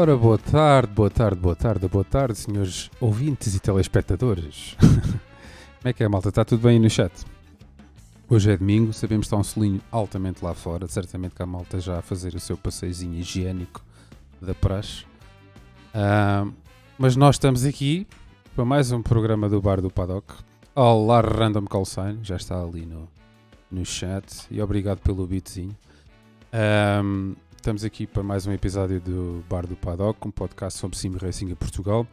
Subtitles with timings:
[0.00, 4.76] Ora, boa tarde, boa tarde, boa tarde, boa tarde, senhores ouvintes e telespectadores.
[4.78, 6.28] Como é que é, malta?
[6.28, 7.12] Está tudo bem aí no chat?
[8.30, 11.80] Hoje é domingo, sabemos que está um solinho altamente lá fora, certamente que a malta
[11.80, 13.84] já a fazer o seu passeizinho higiênico
[14.40, 15.04] da praxe.
[15.92, 16.46] Ah,
[16.96, 18.06] mas nós estamos aqui
[18.54, 20.32] para mais um programa do Bar do Paddock.
[20.76, 23.08] Olá, Random Call Sign, já está ali no,
[23.68, 25.76] no chat e obrigado pelo beatzinho.
[27.58, 31.50] Estamos aqui para mais um episódio do Bar do Paddock, um podcast sobre Sim Racing
[31.50, 32.06] em Portugal.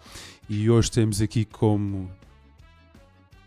[0.50, 2.12] E hoje temos aqui como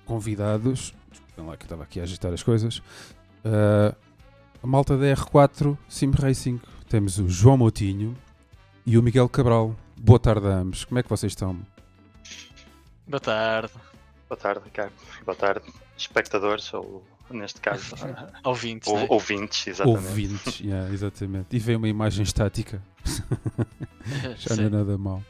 [0.06, 3.94] convidados, desculpem lá que eu estava aqui a agitar as coisas, uh,
[4.62, 6.60] a malta da R4 Sim Racing.
[6.88, 8.16] Temos o João Moutinho
[8.86, 9.74] e o Miguel Cabral.
[9.96, 11.58] Boa tarde a ambos, como é que vocês estão?
[13.06, 13.72] Boa tarde.
[14.28, 14.92] Boa tarde, Ricardo.
[15.24, 17.94] Boa tarde, espectadores, ou neste caso,
[18.44, 18.88] ouvintes.
[18.88, 19.06] ou, né?
[19.10, 20.06] ouvintes, exatamente.
[20.08, 21.46] Ouvintes, yeah, exatamente.
[21.54, 22.82] E veio uma imagem estática.
[24.38, 25.22] Já não é nada mal.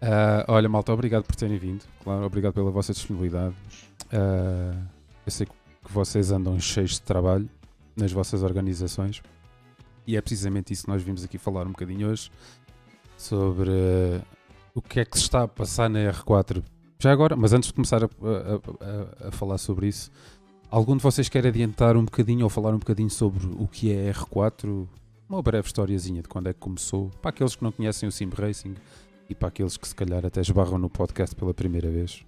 [0.00, 1.84] Ah, olha, malta, obrigado por terem vindo.
[2.02, 3.54] Claro, obrigado pela vossa disponibilidade.
[4.12, 4.74] Ah,
[5.26, 5.52] eu sei que
[5.92, 7.48] vocês andam cheios de trabalho
[7.96, 9.22] nas vossas organizações
[10.06, 12.30] e é precisamente isso que nós vimos aqui falar um bocadinho hoje
[13.16, 14.20] sobre ah,
[14.74, 16.62] o que é que se está a passar na R4.
[16.98, 20.10] Já agora, mas antes de começar a, a- a- a falar sobre isso,
[20.74, 24.10] algum de vocês quer adiantar um bocadinho ou falar um bocadinho sobre o que é
[24.12, 24.88] R4?
[25.28, 28.28] Uma breve historiazinha de quando é que começou, para aqueles que não conhecem o Sim
[28.28, 28.74] Racing
[29.30, 32.24] e para aqueles que se calhar até esbarram no podcast pela primeira vez.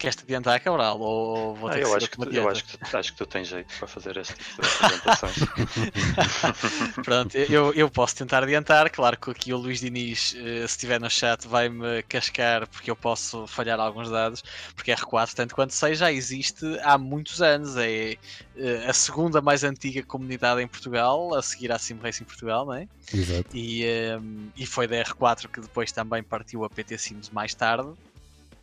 [0.00, 0.98] Queres-te adiantar, Cabral?
[0.98, 3.18] Ou vou Ah, ter eu, que acho que tu eu acho, que tu, acho que
[3.18, 5.36] tu tens jeito para fazer este tipo de apresentações.
[7.04, 8.90] Pronto, eu, eu posso tentar adiantar.
[8.90, 12.96] Claro que aqui o Luís Diniz, eh, se estiver no chat, vai-me cascar porque eu
[12.96, 14.42] posso falhar alguns dados.
[14.74, 17.76] Porque R4, tanto quanto sei, já existe há muitos anos.
[17.76, 18.16] É
[18.56, 22.74] eh, a segunda mais antiga comunidade em Portugal, a seguir à Sim Racing Portugal, não
[22.74, 22.86] é?
[23.12, 23.54] Exato.
[23.54, 27.92] E, ehm, e foi da R4 que depois também partiu a PT Sims mais tarde.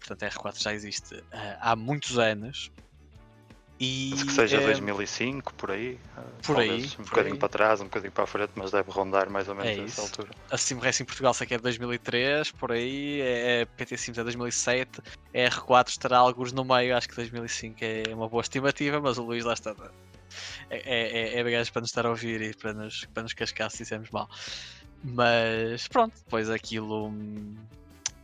[0.07, 2.71] Portanto, a R4 já existe eh, há muitos anos.
[3.79, 5.99] E, que seja ehm, 2005, por aí.
[6.43, 7.39] por aí, Um por bocadinho aí.
[7.39, 10.01] para trás, um bocadinho para a frente, mas deve rondar mais ou menos É essa
[10.01, 10.29] altura.
[10.49, 14.17] a Sim Racing Portugal sei que é de 2003, por aí, é, é PT Sims
[14.17, 18.99] é 2007, a R4 estará alguns no meio, acho que 2005 é uma boa estimativa,
[18.99, 19.75] mas o Luís lá está.
[20.69, 23.69] É, é, é, é para nos estar a ouvir e para nos, para nos cascar
[23.69, 24.27] se dizemos mal.
[25.03, 27.55] Mas pronto, depois aquilo hum,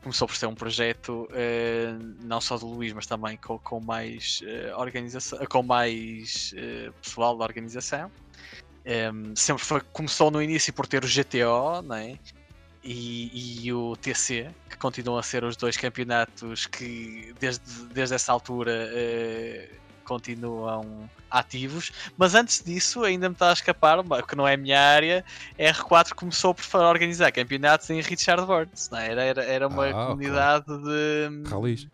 [0.03, 4.41] começou por ser um projeto eh, não só do Luís, mas também com, com mais
[4.45, 8.11] eh, organização, com mais eh, pessoal da organização.
[8.85, 12.19] Em, sempre foi, começou no início por ter o GTO né?
[12.83, 18.33] e, e o TC, que continuam a ser os dois campeonatos que desde, desde essa
[18.33, 19.69] altura eh,
[20.03, 21.91] continuam ativos.
[22.17, 25.25] Mas antes disso, ainda me está a escapar, que não é a minha área,
[25.57, 28.89] a R4 começou por organizar campeonatos em Richard Burns.
[28.89, 29.11] Não é?
[29.11, 31.87] era, era, era uma Ah, comunidade de, Ralis.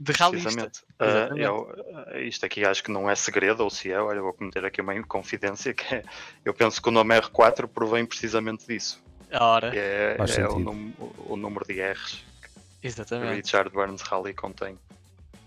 [0.00, 0.48] de ralista.
[0.48, 0.80] Precisamente.
[1.00, 1.40] Exatamente.
[1.42, 1.74] eu,
[2.06, 4.80] ah, isto aqui acho que não é segredo, ou se é, olha, vou cometer aqui
[4.80, 6.02] uma confidência, que é,
[6.44, 9.02] eu penso que o nome R4 provém precisamente disso.
[9.32, 10.92] Ora, que É, é o,
[11.26, 13.34] o número de R's que o exatamente.
[13.34, 14.78] Richard Burns Rally contém.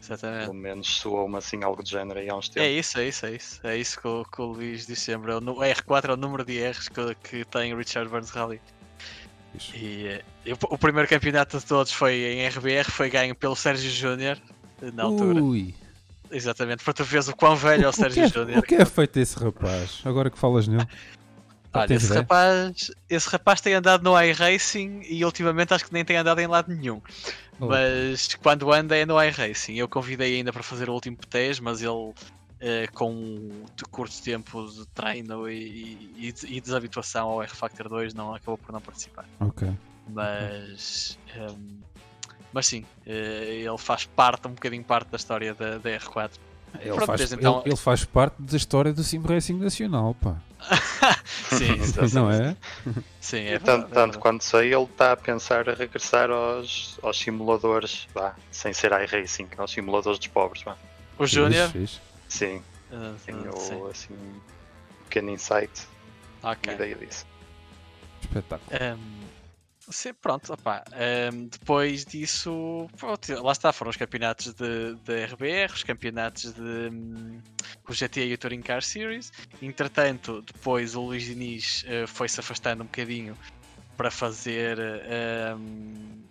[0.10, 0.42] Exatamente.
[0.46, 2.70] Pelo menos soou-me assim algo de género aí há uns É tempos.
[2.88, 3.60] isso, é isso, é isso.
[3.68, 5.32] É isso que o, que o Luís diz sempre.
[5.32, 8.30] É o nu- R4 é o número de R's que, que tem o Richard Burns
[8.30, 8.62] Rally.
[9.54, 9.76] Fixe.
[9.78, 13.56] E, eh, e o, o primeiro campeonato de todos foi em RBR, foi ganho pelo
[13.56, 14.38] Sérgio Júnior
[14.94, 15.42] na altura.
[15.42, 15.74] Ui,
[16.30, 18.60] Exatamente, para tu veres o quão velho é o o, que Sérgio é, Júnior.
[18.60, 20.02] o que é feito esse rapaz?
[20.04, 20.86] Agora que falas nele.
[21.74, 22.22] Olha, esse ideia?
[22.22, 26.48] rapaz, esse rapaz tem andado no iRacing e ultimamente acho que nem tem andado em
[26.48, 27.02] lado nenhum.
[27.60, 27.68] Oh.
[27.68, 29.76] Mas quando anda é no iRacing.
[29.76, 32.14] Eu convidei ainda para fazer o último PTES, mas ele
[32.60, 38.34] eh, com um curto tempo de treino e, e, e desabituação ao R-Factor 2 não,
[38.34, 39.26] acabou por não participar.
[39.40, 39.70] Ok.
[40.10, 41.80] Mas, ehm,
[42.54, 46.32] mas sim, eh, ele faz parte, um bocadinho parte da história da, da R4.
[46.80, 50.16] Ele Pronto, faz, desde então- ele, ele faz parte da história do Sim Racing Nacional,
[50.16, 50.38] pá.
[51.50, 52.16] Sim, Exatamente.
[52.16, 52.56] Não é?
[53.22, 57.00] sim, é verdade, tanto, é tanto quanto sei, ele está a pensar a regressar aos,
[57.02, 60.64] aos simuladores, vá, sem ser iRacing, aos simuladores dos pobres.
[60.64, 60.76] Vá.
[61.18, 61.70] O Júnior.
[62.28, 62.62] Sim,
[63.26, 64.40] tenho sim, assim, um
[65.06, 65.88] pequeno insight,
[66.44, 66.74] ok.
[66.74, 67.26] ideia disso.
[68.22, 68.78] Espetáculo.
[68.82, 69.27] Um,
[69.90, 75.84] sim, pronto, um, depois disso, pronto, lá está, foram os campeonatos de, de RBR, os
[75.84, 77.42] campeonatos de hum,
[77.88, 79.32] o GTA e o Touring Car Series.
[79.62, 83.38] Entretanto, depois o Luís Diniz eh, foi-se afastando um bocadinho
[83.96, 84.78] para fazer
[85.58, 86.24] um,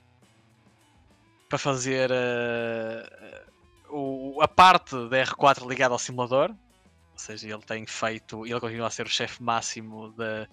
[1.49, 3.47] para fazer eh,
[3.89, 6.51] o, a parte da R4 ligada ao simulador.
[6.51, 10.47] Ou seja, ele tem feito, ele continua a ser o chefe máximo da,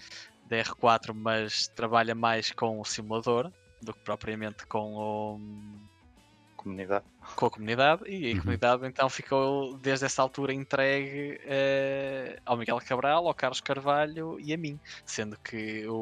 [0.54, 3.52] da R4, mas trabalha mais com o simulador
[3.82, 5.40] do que propriamente com o
[6.56, 7.06] Comunidade.
[7.36, 8.40] com a comunidade e a Uhum.
[8.42, 14.54] comunidade então ficou desde essa altura entregue eh, ao Miguel Cabral, ao Carlos Carvalho e
[14.54, 15.94] a mim, sendo que o,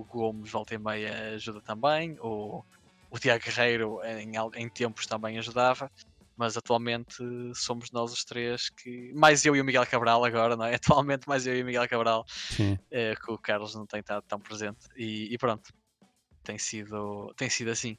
[0.00, 2.64] o Gomes volta e meia ajuda também, o,
[3.10, 5.90] o Tiago Guerreiro em, em tempos também ajudava,
[6.38, 7.16] mas atualmente
[7.54, 9.12] somos nós os três que.
[9.12, 10.76] Mais eu e o Miguel Cabral agora, não é?
[11.02, 12.78] Atualmente mais eu e o Miguel Cabral, Sim.
[12.90, 14.86] eh, que o Carlos não tem estado tão presente.
[14.96, 15.74] E, e pronto,
[16.44, 17.98] tem sido, tem sido assim.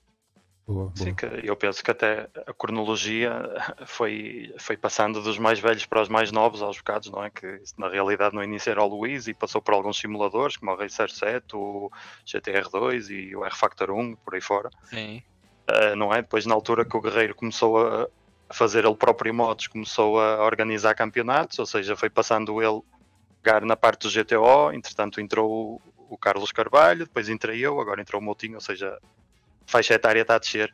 [0.65, 0.93] Boa, boa.
[0.95, 3.31] Sim, que eu penso que até a cronologia
[3.85, 7.29] foi, foi passando dos mais velhos para os mais novos aos bocados, não é?
[7.29, 10.71] Que isso, na realidade no início era o Luís e passou por alguns simuladores, como
[10.71, 11.91] o Racer 7, o
[12.25, 14.69] GTR2 e o R-Factor 1, por aí fora.
[14.85, 15.21] Sim,
[15.69, 16.21] Uh, não é?
[16.23, 18.07] Depois, na altura que o Guerreiro começou a
[18.49, 23.43] a fazer ele próprio modos, começou a organizar campeonatos, ou seja, foi passando ele a
[23.43, 25.79] pegar na parte do GTO, entretanto entrou
[26.09, 30.21] o, Carlos Carvalho, depois entrei eu, agora entrou o Moutinho, ou seja, a faixa etária
[30.21, 30.73] está a descer.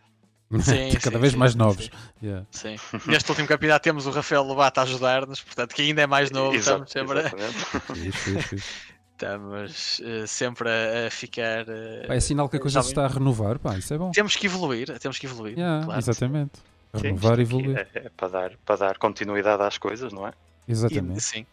[0.61, 1.85] Sim, Cada sim, vez sim, mais novos.
[1.85, 1.91] sim.
[2.23, 2.45] Yeah.
[2.49, 2.75] Sim.
[3.07, 6.55] Neste último campeonato temos o Rafael Lobato a ajudar-nos, portanto, que ainda é mais novo,
[6.55, 8.07] Exato, estamos sempre.
[8.07, 8.65] Isso, isso, isso.
[9.15, 11.65] estamos, eh, sempre a, a ficar.
[12.07, 14.11] Pá, é sinal que a coisa se está a renovar, pá, isso é bom.
[14.11, 15.57] Temos que evoluir, temos que evoluir.
[15.57, 15.99] Yeah, claro.
[15.99, 16.53] exatamente.
[16.95, 17.77] Sim, Renovar e evoluir.
[17.77, 20.31] É, é para, dar, para dar continuidade às coisas, não é?
[20.67, 21.21] E, Exatamente.
[21.21, 21.45] sim.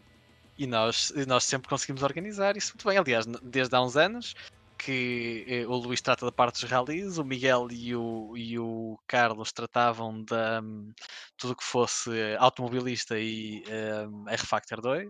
[0.57, 2.97] E nós, e nós sempre conseguimos organizar isso muito bem.
[2.97, 4.33] Aliás, desde há uns anos
[4.77, 8.97] que eh, o Luís trata da parte dos rallies, o Miguel e o, e o
[9.07, 10.91] Carlos tratavam da hum,
[11.37, 13.63] tudo que fosse automobilista e
[14.09, 15.09] hum, R-Factor 2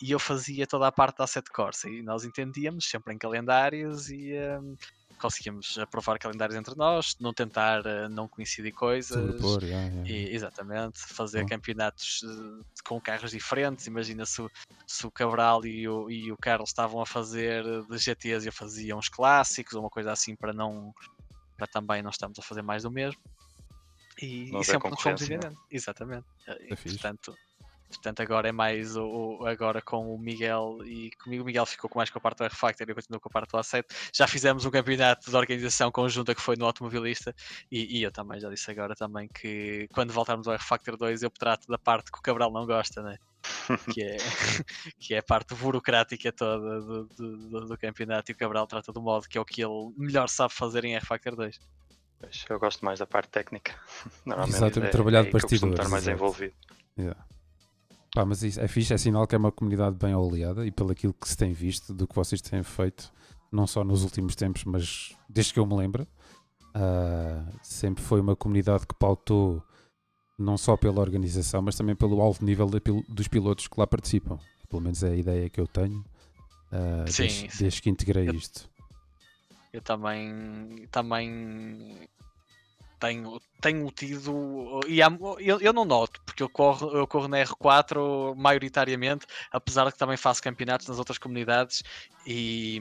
[0.00, 4.10] e eu fazia toda a parte da Asset Corsa e nós entendíamos sempre em calendários
[4.10, 4.76] e hum,
[5.22, 9.16] conseguíamos aprovar calendários entre nós, não tentar eh, não coincidir coisas.
[9.16, 10.10] Sobrepor, yeah, yeah.
[10.10, 11.48] E- exatamente, fazer Bom.
[11.48, 13.86] campeonatos eh, com carros diferentes.
[13.86, 14.50] Imagina se, o-
[14.86, 18.48] se o Cabral e o, e o Carlos estavam a fazer eh, de GTs e
[18.48, 20.92] eu fazia uns clássicos ou uma coisa assim para não
[21.56, 23.20] para também não estamos a fazer mais do mesmo.
[24.20, 25.56] E, e sempre nos fomos entendendo.
[25.70, 26.26] Exatamente.
[26.48, 26.98] Eh, E, É fixe.
[26.98, 27.38] portanto,
[27.96, 29.04] portanto, agora é mais o,
[29.40, 32.38] o- agora com o Miguel e comigo o Miguel ficou com mais com a parte
[32.38, 33.84] do R-Factor e eu continuo com a parte do A7.
[34.12, 37.34] Já fizemos um campeonato de organização conjunta que foi no automobilista
[37.70, 41.30] e, e eu também já disse agora também que quando voltarmos ao R-Factor 2 eu
[41.30, 43.18] trato da parte que o Cabral não gosta, né?
[43.92, 44.16] que, é,
[45.00, 48.92] que é a parte burocrática toda do, do, do- do campeonato e o Cabral trata
[48.92, 51.58] do modo que é o que ele melhor sabe fazer em R-Factor 2.
[52.20, 53.74] Pois, Eu gosto mais da parte técnica.
[54.24, 56.54] Normalmente Exatamente, é, trabalhar é estar mais envolvido.
[56.96, 57.20] Yeah.
[58.14, 60.92] Pá, mas isso é fixe, é sinal que é uma comunidade bem oleada e pelo
[60.92, 63.10] aquilo que se tem visto, do que vocês têm feito,
[63.50, 66.06] não só nos últimos tempos, mas desde que eu me lembro,
[66.74, 69.62] ah, sempre foi uma comunidade que pautou
[70.38, 74.38] não só pela organização, mas também pelo alto nível pil- dos pilotos que lá participam.
[74.68, 76.04] Pelo menos é a ideia que eu tenho
[76.70, 77.58] ah, Sim, desde, sim.
[77.60, 78.70] desde que integrei Eu- isto.
[79.72, 82.06] Eu também, também
[83.02, 84.80] tenho, tenho tido.
[84.88, 89.84] E há- eu, eu não noto, porque eu corro, eu corro na R4 maioritariamente, apesar
[89.86, 91.82] de que também faço campeonatos nas outras comunidades
[92.26, 92.80] e.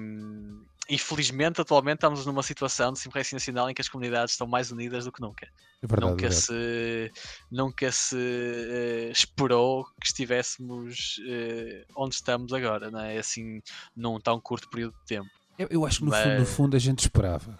[0.90, 4.46] E felizmente atualmente estamos numa situação de Sim Racing Nacional em que as comunidades estão
[4.46, 5.48] mais unidas do que nunca.
[5.82, 6.42] É verdade, nunca verdade.
[6.42, 7.12] se,
[7.50, 13.18] nunca se eh, esperou que estivéssemos eh, onde estamos agora, não é?
[13.18, 13.62] Assim,
[13.96, 15.30] num tão curto período de tempo.
[15.58, 17.58] Eu, eu acho que no, fundo, no Mas- fundo a gente esperava.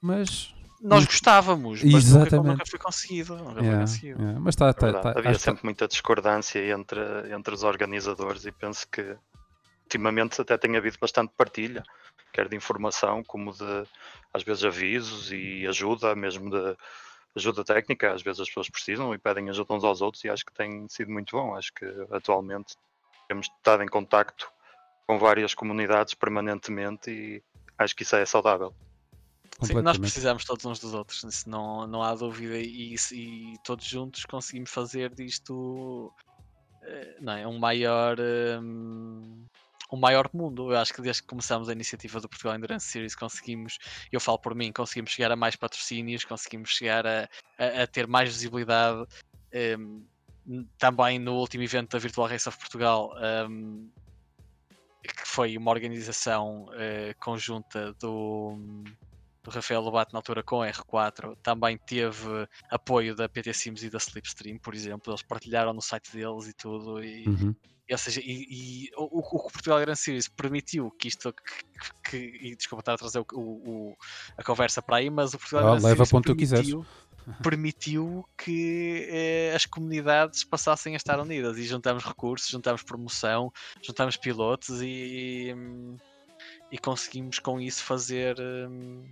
[0.00, 0.54] Mas.
[0.80, 2.46] Nós gostávamos, mas nunca, Exatamente.
[2.52, 3.36] nunca foi conseguido.
[3.36, 4.20] Nunca yeah, conseguido.
[4.20, 4.68] yeah, Mas está.
[4.68, 5.02] É Tá, verdade.
[5.02, 7.00] tá, Havia tá- sempre muita discordância entre,
[7.32, 9.16] entre os organizadores e penso que
[9.84, 11.82] ultimamente até tem havido bastante partilha,
[12.32, 13.84] quer de informação como de
[14.34, 16.76] às vezes avisos e ajuda, mesmo de
[17.36, 20.44] ajuda técnica, às vezes as pessoas precisam e pedem ajuda uns aos outros e acho
[20.44, 21.54] que tem sido muito bom.
[21.54, 22.74] Acho que atualmente
[23.28, 24.50] temos estado em contacto
[25.06, 27.42] com várias comunidades permanentemente e
[27.78, 28.74] acho que isso é saudável.
[29.62, 33.86] Sim, nós precisamos todos uns dos outros, isso não, não há dúvida, e, e todos
[33.86, 36.12] juntos conseguimos fazer disto
[36.82, 38.16] eh, não é, um maior
[38.62, 39.46] hum,
[39.92, 40.72] um maior mundo.
[40.72, 43.78] Eu acho que desde que começamos a iniciativa do Portugal Endurance Series conseguimos,
[44.12, 48.06] eu falo por mim, conseguimos chegar a mais patrocínios, conseguimos chegar a, a- a ter
[48.06, 49.04] mais visibilidade.
[49.78, 50.06] hum,
[50.78, 53.10] também no último evento da Virtual Race of Portugal,
[53.50, 53.90] hum,
[55.02, 58.56] que foi uma organização eh, conjunta do,
[59.46, 63.90] do Rafael Lobato na altura com a R4, também teve apoio da PT Sims e
[63.90, 65.12] da Slipstream, por exemplo.
[65.12, 67.02] Eles partilharam no site deles e tudo.
[67.02, 67.54] E, Uhum.
[67.90, 72.48] ou seja, e, e o, que o Portugal Grand Series permitiu que isto, que, que-
[72.48, 73.96] e desculpa estar a trazer o, o-
[74.36, 76.70] a conversa para aí, mas o Portugal Ah, Grand leva Series tu quiseres.
[77.42, 83.50] permitiu, que eh, as comunidades passassem a estar unidas e juntamos recursos, juntamos promoção,
[83.84, 85.52] juntamos pilotos e,
[86.70, 89.10] e conseguimos com isso fazer hum,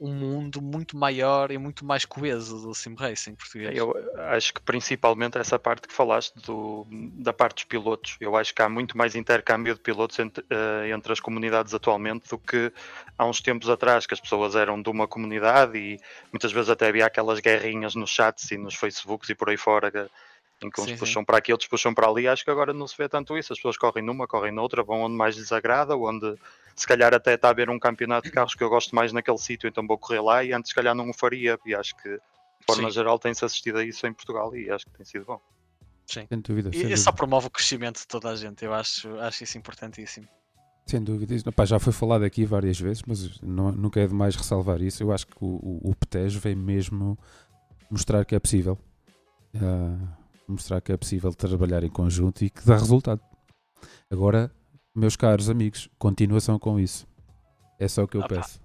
[0.00, 3.76] um mundo muito maior e muito mais coeso do sim racing português.
[3.76, 3.94] Eu
[4.30, 8.16] acho que principalmente essa parte que falaste do, da parte dos pilotos.
[8.18, 12.28] Eu acho que há muito mais intercâmbio de pilotos entre, uh, entre, as comunidades atualmente
[12.30, 12.72] do que
[13.18, 16.00] há uns tempos atrás, que as pessoas eram de uma comunidade e
[16.32, 20.10] muitas vezes até havia aquelas guerrinhas nos chats e nos Facebooks e por aí fora.
[20.62, 21.24] Em que uns sim, puxam sim.
[21.24, 22.28] para aqui, outros puxam para ali.
[22.28, 23.52] Acho que agora não se vê tanto isso.
[23.52, 26.36] As pessoas correm numa, correm noutra, vão onde mais lhes agrada, onde
[26.80, 29.38] se calhar até está a haver um campeonato de carros que eu gosto mais naquele
[29.38, 32.08] sítio, então vou correr lá e antes se calhar não o faria, e acho que
[32.08, 32.94] de forma Sim.
[32.94, 35.40] geral tem-se assistido a isso em Portugal e acho que tem sido bom.
[36.06, 36.26] Sim.
[36.28, 36.70] Sem dúvida.
[36.70, 36.96] Sem e dúvida.
[36.96, 40.26] só promove o crescimento de toda a gente, eu acho, acho isso importantíssimo.
[40.86, 41.52] Sem dúvida.
[41.52, 45.02] Pá, já foi falado aqui várias vezes, mas não, nunca é demais ressalvar isso.
[45.02, 47.16] Eu acho que o, o, o PTES vem mesmo
[47.90, 48.76] mostrar que é possível.
[49.54, 50.19] Uh,
[50.50, 53.20] mostrar que é possível trabalhar em conjunto e que dá resultado.
[54.10, 54.50] Agora,
[54.94, 57.06] meus caros amigos, continuação com isso.
[57.78, 58.60] É só o que eu peço.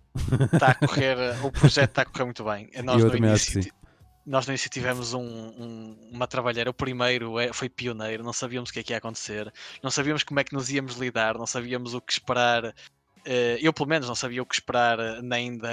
[0.53, 2.69] Está a correr, o projeto está a correr muito bem.
[2.83, 3.85] Nós eu também início, acho que sim.
[4.25, 8.71] Nós no início tivemos um, um, uma trabalheira, o primeiro é, foi pioneiro, não sabíamos
[8.71, 11.45] o que é que ia acontecer, não sabíamos como é que nos íamos lidar, não
[11.45, 12.65] sabíamos o que esperar.
[12.65, 15.69] Uh, eu, pelo menos, não sabia o que esperar nem da,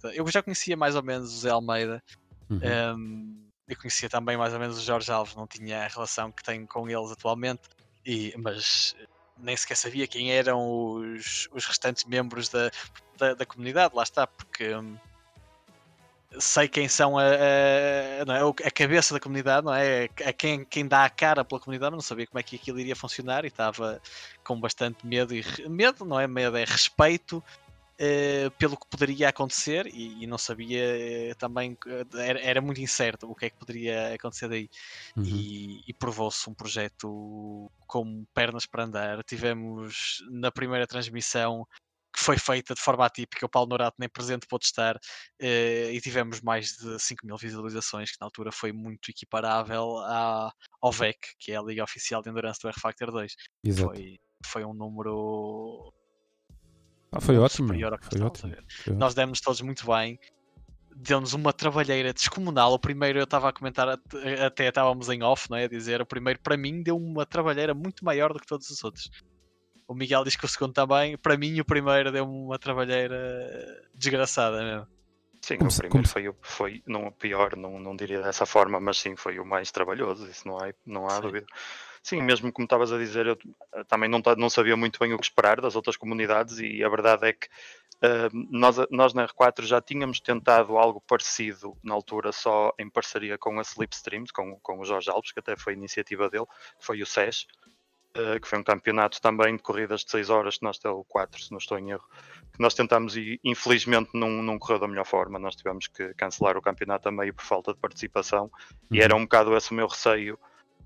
[0.00, 0.14] da.
[0.14, 2.02] Eu já conhecia mais ou menos o Zé Almeida,
[2.48, 2.58] uhum.
[2.58, 3.41] um, ehm,
[3.72, 6.66] eu conhecia também mais ou menos o Jorge Alves, não tinha a relação que tenho
[6.66, 7.62] com eles atualmente,
[8.04, 8.94] e, mas
[9.38, 12.70] nem sequer sabia quem eram os, os restantes membros da,
[13.16, 14.96] da, da comunidade, lá está, porque hum,
[16.38, 18.20] sei quem são a, a, é?
[18.64, 20.04] a, cabeça da comunidade, não é?
[20.24, 22.78] A quem, quem dá a cara pela comunidade, mas não sabia como é que aquilo
[22.78, 24.00] iria funcionar e estava
[24.44, 27.42] com bastante medo e medo, não é medo, é respeito
[28.02, 30.82] uh, pelo que poderia acontecer e, e não sabia
[31.32, 34.68] uh, também, uh, era, era, muito incerto o que é que poderia acontecer daí.
[35.16, 35.24] Uhum.
[35.24, 39.22] E, e provou-se um projeto com pernas para andar.
[39.24, 41.66] Tivemos na primeira transmissão
[42.14, 45.00] que foi feita de forma atípica, o Paulo Norato nem presente pôde estar,
[45.40, 50.92] e tivemos mais de 5 mil visualizações, que na altura foi muito equiparável à, ao
[50.92, 53.34] VEC, que é a Liga Oficial de Endurance do R-Factor 2.
[53.64, 53.88] Exato.
[53.94, 55.90] Foi, foi um número
[57.12, 57.68] ah, foi ótimo.
[57.68, 58.56] Superior ao que foi ótimo.
[58.84, 60.18] Foi Nós demos todos muito bem.
[60.96, 62.72] Deu-nos uma trabalheira descomunal.
[62.72, 65.64] O primeiro eu estava a comentar, até estávamos em off, não é?
[65.64, 68.82] A dizer, o primeiro para mim deu uma trabalheira muito maior do que todos os
[68.82, 69.10] outros.
[69.86, 71.18] O Miguel diz que o segundo também.
[71.18, 73.18] Para mim, o primeiro deu uma trabalheira
[73.94, 74.86] desgraçada mesmo.
[75.42, 78.98] Sim, como o primeiro foi, foi não o pior, não, não diria dessa forma, mas
[78.98, 81.46] sim, foi o mais trabalhoso, isso não há, não há dúvida.
[82.02, 83.38] Sim, mesmo como estavas a dizer, eu
[83.86, 87.28] também não, não sabia muito bem o que esperar das outras comunidades e a verdade
[87.28, 92.74] é que uh, nós, nós na R4 já tínhamos tentado algo parecido na altura só
[92.76, 96.46] em parceria com a Slipstreams, com, com o Jorge Alves, que até foi iniciativa dele,
[96.80, 97.46] foi o SES,
[98.16, 101.40] uh, que foi um campeonato também de corridas de 6 horas, que nós o 4,
[101.40, 102.04] se não estou em erro,
[102.52, 106.56] que nós tentámos e infelizmente não, não correu da melhor forma, nós tivemos que cancelar
[106.56, 108.50] o campeonato a meio por falta de participação
[108.90, 108.96] uhum.
[108.96, 110.36] e era um bocado esse o meu receio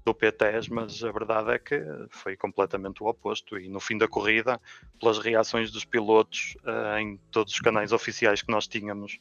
[0.07, 3.59] do PTS, mas a verdade é que foi completamente o oposto.
[3.59, 4.61] E no fim da corrida,
[5.01, 9.19] pelas reações dos pilotos uh, em todos os canais oficiais que nós tínhamos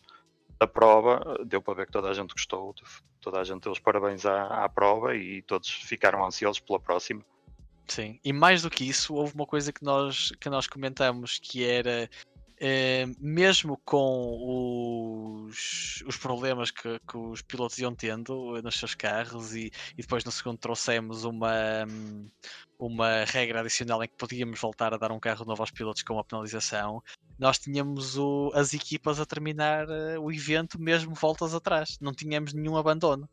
[0.60, 2.74] da prova, deu para ver que toda a gente gostou,
[3.20, 7.26] toda a gente deu os parabéns à, à prova e todos ficaram ansiosos pela próxima.
[7.88, 11.66] Sim, e mais do que isso, houve uma coisa que nós, que nós comentamos que
[11.66, 12.10] era
[12.56, 19.54] Uh, mesmo com os, os problemas que, que, os pilotos iam tendo nos seus carros
[19.54, 21.86] e, e, depois no segundo trouxemos uma,
[22.80, 26.14] uma regra adicional em que podíamos voltar a dar um carro novo aos pilotos com
[26.14, 27.04] uma penalização,
[27.38, 32.54] nós tínhamos o, as equipas a terminar uh, o evento mesmo voltas atrás, não tínhamos
[32.54, 33.30] nenhum abandono.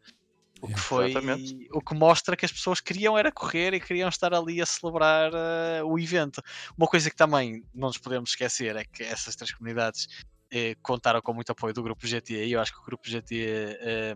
[0.63, 1.69] O que foi Exatamente.
[1.73, 5.33] o que mostra que as pessoas queriam era correr e queriam estar ali a celebrar
[5.35, 6.41] uh, o evento.
[6.79, 10.07] Uma coisa que também não nos podemos esquecer é que essas três comunidades
[10.53, 13.45] eh, contaram com muito apoio do grupo GT e eu acho que o grupo GT
[13.81, 14.15] eh,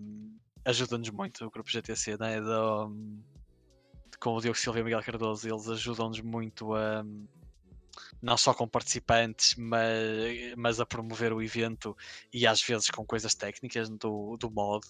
[0.65, 2.41] ajuda-nos muito, o grupo GTC, né?
[2.41, 2.93] Do,
[4.21, 7.05] com o Diogo Silva e o Miguel Cardoso, eles ajudam-nos muito a
[8.23, 11.97] não só com participantes, mas, mas a promover o evento
[12.33, 14.87] e às vezes com coisas técnicas do, do mod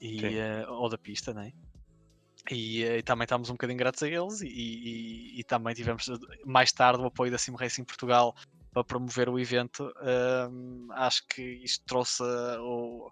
[0.00, 1.52] e, uh, ou da pista, né?
[2.50, 6.08] E, uh, e, também estamos um bocadinho gratos a eles e, e, e, também tivemos
[6.08, 6.14] eh,
[6.46, 8.34] mais tarde o apoio da Sim Racing Portugal
[8.72, 9.92] para promover o evento.
[10.92, 13.10] Acho que isto trouxe o,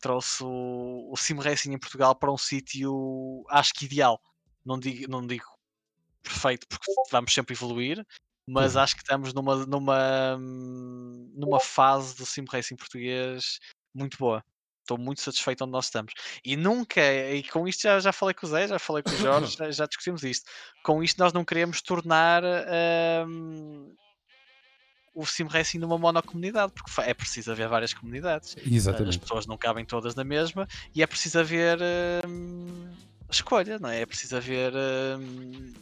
[0.00, 4.20] trouxe o, o Sim Racing em Portugal para um sítio, acho que ideal.
[4.64, 5.44] Não digo, não digo
[6.22, 8.06] perfeito porque vamos sempre evoluir,
[8.46, 13.58] mas acho que estamos numa, numa, numa fase do Sim Racing português
[13.94, 14.42] muito boa
[14.82, 16.12] estou muito satisfeito onde nós estamos.
[16.44, 19.16] E nunca, e com isto já, já falei com o Zé, já falei com o
[19.16, 20.50] Jorge, já, já discutimos isto.
[20.84, 22.42] Com isto nós não queremos tornar
[23.26, 23.94] hum,
[25.14, 28.56] o sim racing numa monocomunidade, porque é preciso haver várias comunidades.
[28.58, 29.18] As Exatamente.
[29.18, 31.78] pessoas não cabem todas na mesma e é preciso haver
[32.26, 32.90] hum,
[33.30, 34.02] escolha, não é?
[34.02, 34.72] É preciso haver.
[34.74, 35.72] hum,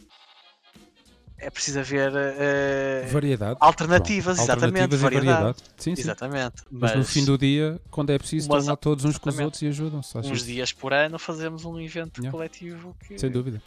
[1.41, 3.57] é preciso haver eh, Variedade.
[3.59, 4.65] alternativas, exatamente.
[4.81, 5.31] Alternativas e variedade.
[5.37, 5.57] variedade.
[5.77, 6.01] Sim, sim.
[6.01, 6.55] Exatamente.
[6.71, 9.35] Mas, no fim do dia, quando é preciso, Mas- estão lá todos uns com os
[9.35, 9.45] exatamente.
[9.45, 10.17] outros e ajudam-se.
[10.17, 12.31] Uns isso- dias por ano fazemos um evento Yeah.
[12.31, 13.61] coletivo que, Sem dúvida.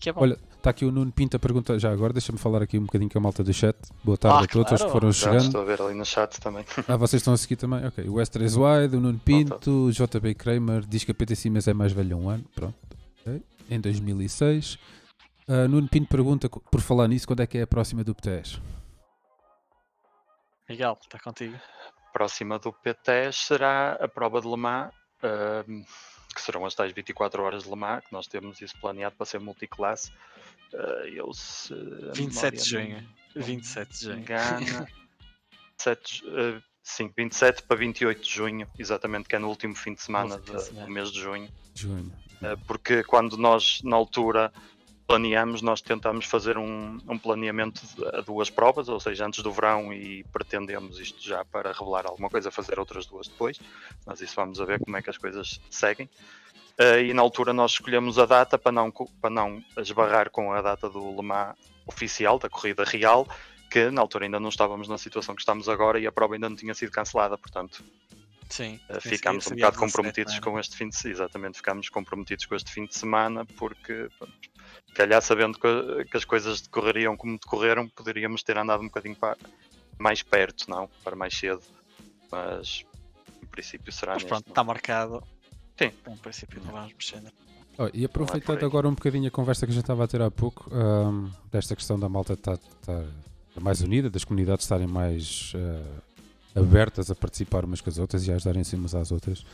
[0.00, 0.20] que é bom.
[0.22, 3.10] Olha, está aqui o Nuno Pinto a perguntar já agora, deixa-me falar aqui um bocadinho
[3.10, 3.76] com a malta do chat.
[4.02, 4.92] Boa tarde Ah, a todos os que claro.
[4.92, 5.46] foram Já chegando.
[5.46, 6.64] estou a ver ali no chat também.
[6.88, 7.86] Ah, vocês estão a seguir também?
[7.86, 8.04] Ok.
[8.08, 11.72] O S3 Wide, o Nuno Pinto, o JB Kramer diz que a PT Siemens é
[11.74, 12.44] mais velho um ano.
[12.54, 12.74] Pronto.
[13.26, 13.40] Ok.
[13.70, 14.78] Em 2006.
[15.46, 18.60] Ah, Nuno Pinto pergunta, por falar nisso, quando é que é a próxima do PTS?
[20.68, 21.58] Miguel, está contigo.
[22.12, 25.82] Próxima do PTES será a prova de Le Mans, ahm,
[26.34, 29.26] que serão as tais 24 horas de Le Mans, que nós temos isso planeado para
[29.26, 30.10] ser multiclasse.
[30.72, 33.08] Ah, eu se a 27 de junho.
[33.34, 34.18] não 27 de junho.
[34.20, 34.88] engana,
[35.76, 40.02] 7, ah, sim, 27 para 28 de junho, exatamente, que é no último fim de
[40.02, 40.86] semana de de- semana.
[40.86, 41.50] do mês de junho.
[41.74, 42.12] Junho.
[42.42, 44.52] Uh, porque quando nós na altura
[45.06, 47.82] planeamos, nós tentamos fazer um, um planeamento
[48.12, 52.30] a duas provas, ou seja, antes do verão e pretendemos isto já para revelar alguma
[52.30, 53.60] coisa, fazer outras duas depois,
[54.06, 56.08] mas isso vamos a ver como é que as coisas seguem.
[56.80, 60.60] Uh, e na altura nós escolhemos a data para não, para não esbarrar com a
[60.60, 61.54] data do Le Mans
[61.86, 63.28] oficial, da corrida real,
[63.70, 66.48] que na altura ainda não estávamos na situação que estamos agora e a prova ainda
[66.48, 67.84] não tinha sido cancelada, portanto
[68.48, 68.80] Sim.
[68.88, 70.40] Uh, sim, ficámos um bocado 17, comprometidos é?
[70.40, 71.16] com este fim de semana.
[71.16, 74.34] Exatamente, ficámos comprometidos com este fim de semana porque, pronto,
[74.94, 79.36] calhar sabendo que, que as coisas decorreriam como decorreram, poderíamos ter andado um bocadinho para,
[79.98, 80.88] mais perto, não?
[81.02, 81.62] Para mais cedo.
[82.30, 82.84] Mas
[83.42, 84.28] em princípio será Mas neste.
[84.28, 85.22] pronto, está marcado.
[85.76, 85.92] Sim.
[86.08, 87.22] Em princípio não vamos mexer.
[87.76, 88.64] Oh, e aproveitando aí.
[88.64, 91.74] agora um bocadinho a conversa que a gente estava a ter há pouco, ahm, desta
[91.74, 93.04] questão da malta estar, estar
[93.60, 96.02] mais unida, das comunidades estarem mais ah,
[96.54, 99.44] abertas a participar umas com as outras e a ajudarem-se umas às outras.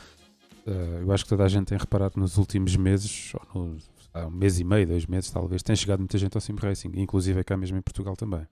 [0.67, 3.79] Ah, eu acho que toda a gente tem reparado nos últimos meses, ou no,
[4.13, 6.93] há um mês e meio, dois meses talvez, tem chegado muita gente ao Sim Racing,
[6.97, 8.47] inclusive cá mesmo em Portugal também.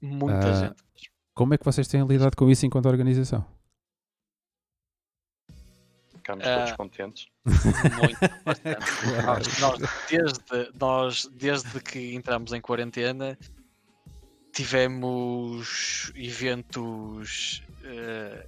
[0.00, 1.10] Muita Ah, gente.
[1.34, 3.44] Como é que vocês têm lidado com isso enquanto organização?
[6.14, 6.56] Ficámos Ah.
[6.58, 7.26] todos contentes.
[7.44, 8.84] Muito, bastante.
[9.00, 9.26] Claro.
[9.26, 13.38] Nós, nós, desde, nós, desde que entramos em quarentena,
[14.58, 18.44] tivemos eventos eh,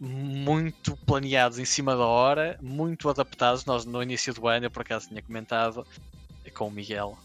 [0.00, 3.66] muito planeados em cima da hora, muito adaptados.
[3.66, 5.86] Nós, no início do ano, eu por acaso tinha comentado
[6.54, 7.18] com o Miguel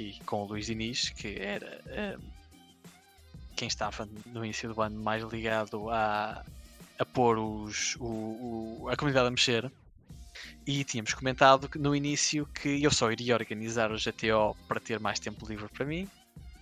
[0.00, 2.16] e com o Luís Diniz, que era eh,
[3.54, 6.44] quem estava no início do ano mais ligado a,
[6.98, 9.70] a pôr os, o- o- a comunidade a mexer.
[10.66, 15.20] E tínhamos comentado no início que eu só iria organizar o GTO para ter mais
[15.20, 16.08] tempo livre para mim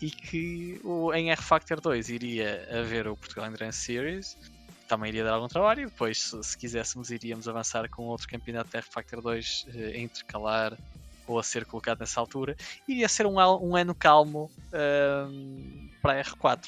[0.02, 4.36] e que o, em R Factor 2 iria haver o Portugal Endurance Series,
[4.88, 8.68] também iria dar algum trabalho, e depois, se, se quiséssemos, iríamos avançar com outro campeonato
[8.70, 10.76] de R Factor 2 eh, a intercalar
[11.26, 12.56] ou a ser colocado nessa altura.
[12.86, 16.66] Iria ser um, um ano calmo ahm, para a R4.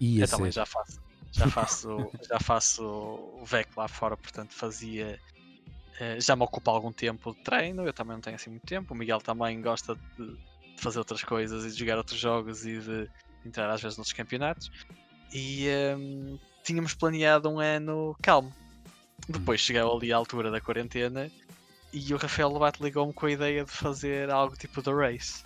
[0.00, 0.60] Ia Eu também ser.
[0.60, 1.00] já faço.
[1.32, 5.18] Já faço, já faço o VEC lá fora, portanto fazia.
[5.98, 8.94] eh, Já me ocupa algum tempo de treino, eu também não tenho assim muito tempo.
[8.94, 10.36] O Miguel também gosta de
[10.76, 13.10] fazer outras coisas e de jogar outros jogos e de
[13.44, 14.70] entrar às vezes noutros campeonatos.
[15.32, 18.52] E ehm, tínhamos planeado um ano calmo.
[19.28, 21.30] Depois chegou ali à altura da quarentena
[21.92, 25.42] e o Rafael Lobato ligou-me com a ideia de fazer algo tipo da Race.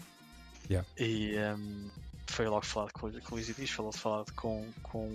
[0.69, 0.87] Yeah.
[0.99, 1.89] E ehm,
[2.27, 5.09] foi logo falado com, com o Luís Dias, falou falado com, com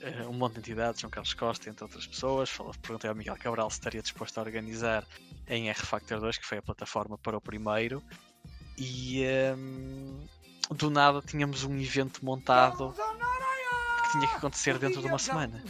[0.00, 2.48] eh, um monte de entidades, João Carlos Costa, entre outras pessoas.
[2.48, 5.06] Falou, perguntei ao Miguel Cabral se estaria disposto a organizar
[5.46, 8.02] em R Factor 2, que foi a plataforma para o primeiro.
[8.82, 10.26] E ehm,
[10.70, 12.94] do nada tínhamos um evento montado
[14.04, 15.62] que tinha que acontecer dentro de uma semana.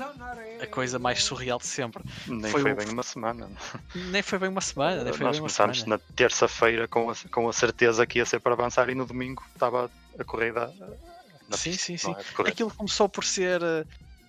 [0.63, 2.05] A coisa mais surreal de sempre.
[2.29, 3.51] Nem Foi foi, bem uma semana.
[3.95, 6.01] Nem foi bem uma semana, nem foi Nós bem uma começámos semana.
[6.09, 9.43] na terça-feira com a, com a certeza que ia ser para avançar e no domingo
[9.55, 10.73] estava a corrida.
[11.49, 12.43] na Sim, pista, sim, não sim.
[12.45, 12.49] é?
[12.49, 13.61] Aquilo começou por ser.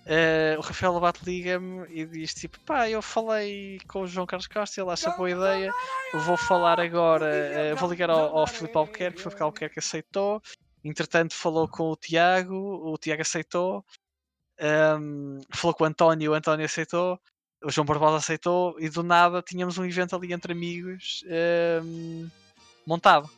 [0.04, 4.46] Eh, o Rafael Abate liga-me e diz tipo: pá, eu falei com o João Carlos
[4.46, 5.72] Costa, ele acha boa ideia.
[6.12, 10.42] Vou falar agora, eh, vou ligar ao, ao Filipe Albuquerque, o Filipe Albuquerque aceitou.
[10.84, 13.84] Entretanto, falou com o Tiago, o Tiago aceitou.
[14.60, 17.20] Ahm, falou com o António, o António aceitou.
[17.64, 18.74] O João Barbosa aceitou.
[18.80, 22.28] E do nada tínhamos um evento ali entre amigos ahm,
[22.84, 23.30] montado.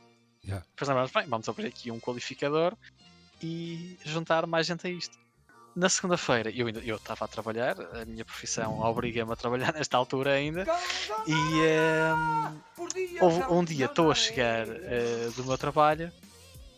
[0.42, 0.64] Yeah.
[0.70, 2.74] Depois lembramos, bem, vamos abrir aqui um qualificador
[3.42, 5.23] e juntar mais gente a isto.
[5.76, 9.96] Na segunda-feira, eu ainda eu estava a trabalhar, a minha profissão obriga-me a trabalhar nesta
[9.96, 10.64] altura ainda,
[11.26, 12.60] e ehm,
[13.20, 16.12] houve um dia estou a chegar eh, do meu trabalho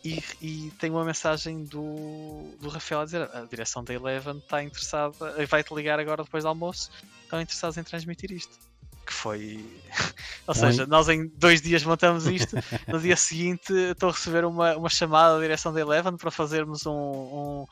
[0.02, 4.62] e, e tem uma mensagem do, do Rafael a dizer a direção da Eleven está
[4.62, 6.90] interessada, vai-te ligar agora depois do almoço,
[7.22, 8.65] estão interessados em transmitir isto.
[9.06, 9.64] Que foi.
[10.46, 12.56] Ou seja, nós em dois dias montamos isto,
[12.88, 16.84] no dia seguinte estou a receber uma, uma chamada da direção da Eleven para fazermos
[16.86, 17.66] um, um,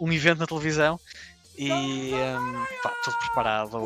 [0.00, 1.00] um evento na televisão
[1.56, 3.78] e um, pá, tudo preparado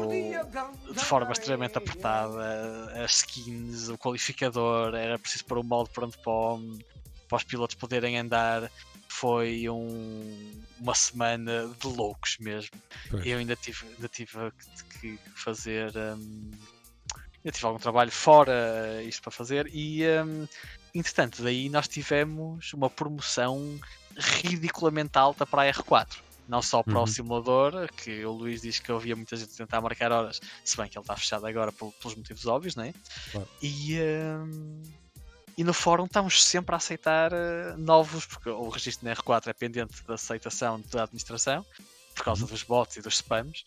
[0.92, 2.92] de forma extremamente apertada.
[3.04, 6.32] As skins, o qualificador, era preciso pôr o modo pronto para,
[7.28, 8.70] para os pilotos poderem andar.
[9.08, 12.80] Foi um, uma semana de loucos mesmo.
[13.10, 13.26] Pois.
[13.26, 14.52] Eu ainda tive, ainda tive
[15.00, 15.92] que, que fazer.
[15.96, 16.50] Um,
[17.48, 20.46] eu tive algum trabalho fora isto para fazer e um,
[20.94, 23.78] entretanto daí nós tivemos uma promoção
[24.16, 27.02] ridiculamente alta para a R4 não só para uhum.
[27.02, 30.88] o simulador, que o Luís diz que ouvia muita gente tentar marcar horas, se bem
[30.88, 32.94] que ele está fechado agora pelos motivos óbvios, né?
[33.30, 33.46] Claro.
[33.60, 34.82] E, um,
[35.58, 39.52] e no fórum estamos sempre a aceitar uh, novos, porque o registro na R4 é
[39.52, 41.66] pendente da aceitação da administração,
[42.14, 42.48] por causa uhum.
[42.48, 43.64] dos bots e dos spams,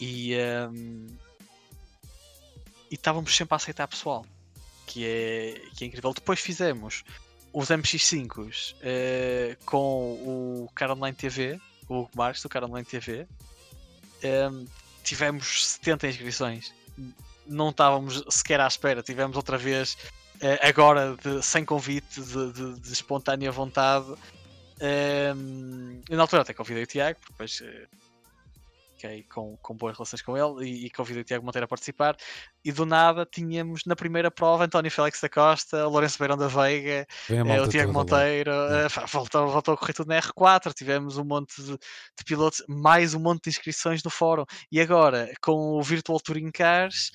[0.00, 0.36] e,
[0.70, 1.08] um,
[2.90, 4.26] e estávamos sempre a aceitar pessoal,
[4.86, 6.12] que é, que é incrível.
[6.12, 7.04] Depois fizemos
[7.52, 10.12] os MX5s uh, com
[10.64, 13.26] o Car Online TV, o Marques, do Cara Online TV.
[14.24, 14.66] Um,
[15.02, 16.74] tivemos 70 inscrições.
[17.46, 19.02] Não estávamos sequer à espera.
[19.02, 19.94] Tivemos outra vez,
[20.36, 24.12] uh, agora de, sem convite, de, de, de espontânea vontade.
[25.36, 28.09] Um, na altura até convidei o Tiago, porque depois uh,
[29.00, 32.16] fiquei com, com boas relações com ele e, e convidei o Tiago Monteiro a participar.
[32.62, 37.06] E do nada tínhamos na primeira prova António Félix da Costa, Lourenço Beirão da Veiga,
[37.30, 40.74] eh, o Tiago Monteiro, eh, voltou, voltou a correr tudo na R4.
[40.74, 44.44] Tivemos um monte de, de, pilotos, mais um monte de inscrições no fórum.
[44.70, 47.10] E agora, com o Virtual Touring Cars,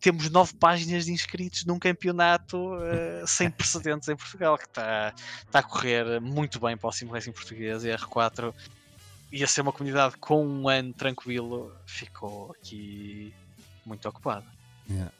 [0.00, 5.12] temos nove páginas de inscritos num campeonato uh, sem precedentes em Portugal, que está
[5.50, 8.54] tá a correr muito bem para o Sim Racing português e a R4
[9.36, 13.34] ia ser uma comunidade com um ano tranquilo, ficou aqui
[13.84, 14.46] muito ocupada.
[14.88, 15.12] Yeah.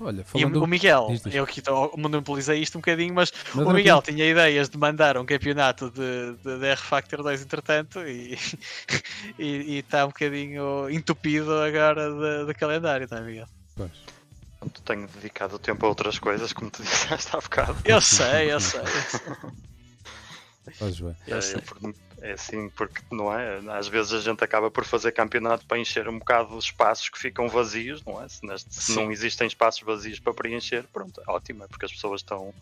[0.00, 1.34] Olha, e o, Miguel, diz, diz.
[1.34, 1.62] eu aqui
[1.96, 6.34] monopolizei isto um bocadinho, mas, mas o Miguel tinha ideias de mandar um campeonato de,
[6.42, 8.36] de, de R Factor 2 entretanto e,
[9.38, 13.46] e, está um bocadinho entupido agora de, de calendário, não é Miguel?
[13.76, 13.90] Pois.
[14.84, 17.76] Tenho dedicado tempo a outras coisas, como tu disseste há bocado.
[17.84, 18.80] Eu sei, eu sei.
[18.80, 19.20] Eu sei.
[20.72, 21.16] Faz bem.
[21.28, 21.40] É,
[22.24, 23.60] é assim, porque não é?
[23.76, 27.18] Às vezes a gente acaba por fazer campeonato para encher um bocado os espaços que
[27.18, 28.26] ficam vazios, não é?
[28.26, 31.92] Se, neste, se não existem espaços vazios para preencher, pronto, é ótimo, é porque as
[31.92, 32.54] pessoas estão.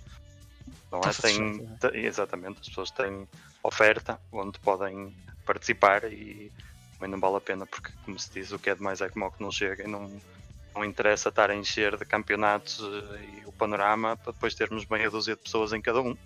[0.90, 1.12] Não é?
[1.12, 2.06] Têm, é.
[2.06, 3.28] exatamente, as pessoas têm
[3.62, 5.14] oferta onde podem
[5.46, 6.50] participar e
[6.94, 9.26] também não vale a pena, porque, como se diz, o que é demais é como
[9.26, 10.10] o que não chega e não,
[10.74, 15.08] não interessa estar a encher de campeonatos eh, e o panorama para depois termos meia
[15.08, 16.16] dúzia de pessoas em cada um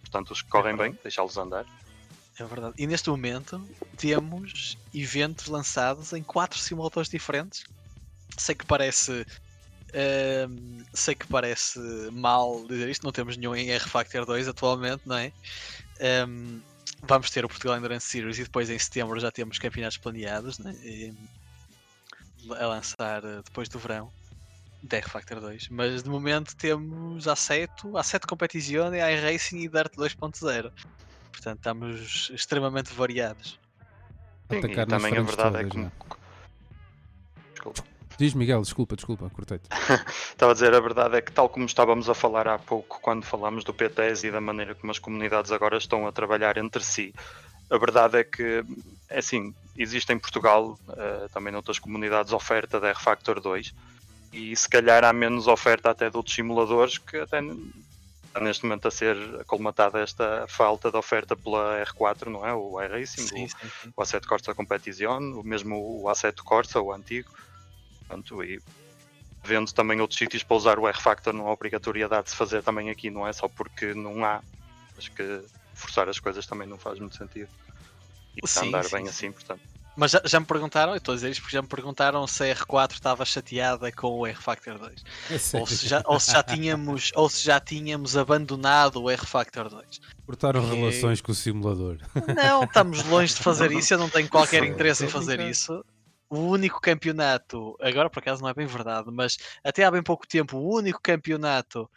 [0.00, 1.64] portanto os que correm bem, deixá-los andar.
[2.38, 2.74] É verdade.
[2.76, 3.66] E neste momento
[3.96, 7.64] temos eventos lançados em quatro simuladores diferentes.
[8.36, 9.24] Sei que parece.
[9.90, 11.78] Uh, sei que parece
[12.10, 15.32] mal dizer isto, não temos nenhum em R Factor 2 atualmente, não é?
[16.26, 16.60] Um,
[17.02, 20.74] vamos ter o Portugal Endurance Series e depois em setembro já temos campeonatos planeados né?
[20.82, 21.14] e,
[22.58, 24.10] a lançar uh, depois do verão.
[24.82, 30.70] Death Factor 2, mas de momento temos Assetto, Assetto Competizione, iRacing e Dirt 2.0.
[31.34, 33.58] Portanto, estamos extremamente variados.
[34.50, 35.78] Sim, e também a verdade é que.
[35.78, 35.92] Né?
[37.52, 37.82] Desculpa.
[38.16, 39.68] Diz Miguel, desculpa, desculpa, cortei-te.
[40.30, 43.24] Estava a dizer, a verdade é que, tal como estávamos a falar há pouco, quando
[43.24, 47.12] falámos do PTS e da maneira como as comunidades agora estão a trabalhar entre si,
[47.68, 48.64] a verdade é que,
[49.10, 53.74] é assim, existe em Portugal, uh, também noutras comunidades, oferta da R-Factor 2
[54.32, 57.40] e se calhar há menos oferta até de outros simuladores que até
[58.34, 59.16] está neste momento a ser
[59.46, 62.52] colmatada esta falta de oferta pela R4, não é?
[62.52, 63.92] O iRacing, sim, o, sim, sim.
[63.96, 67.30] o Assetto Corsa Competition, o mesmo o Assetto Corsa, o antigo.
[68.00, 68.60] Portanto, e
[69.44, 72.90] vendo também outros sítios para usar o R-Factor, não há obrigatoriedade de se fazer também
[72.90, 73.32] aqui, não é?
[73.32, 74.42] Só porque não há.
[74.98, 77.48] Acho que forçar as coisas também não faz muito sentido.
[78.36, 79.62] E está a andar bem assim, portanto.
[79.96, 82.54] Mas já, já, me perguntaram, estou a dizer isto porque já me perguntaram se a
[82.54, 85.04] R4 estava chateada com o R-Factor 2.
[85.30, 89.68] É ou, se já, ou, se já tínhamos, ou se já tínhamos abandonado o R-Factor
[89.68, 90.00] 2.
[90.26, 90.76] Cortaram e...
[90.76, 91.98] relações com o simulador.
[92.34, 95.84] Não, estamos longe de fazer isso, eu não tenho qualquer interesse em fazer isso.
[96.28, 100.26] O único campeonato, agora por acaso não é bem verdade, mas até há bem pouco
[100.26, 101.88] tempo, o único campeonato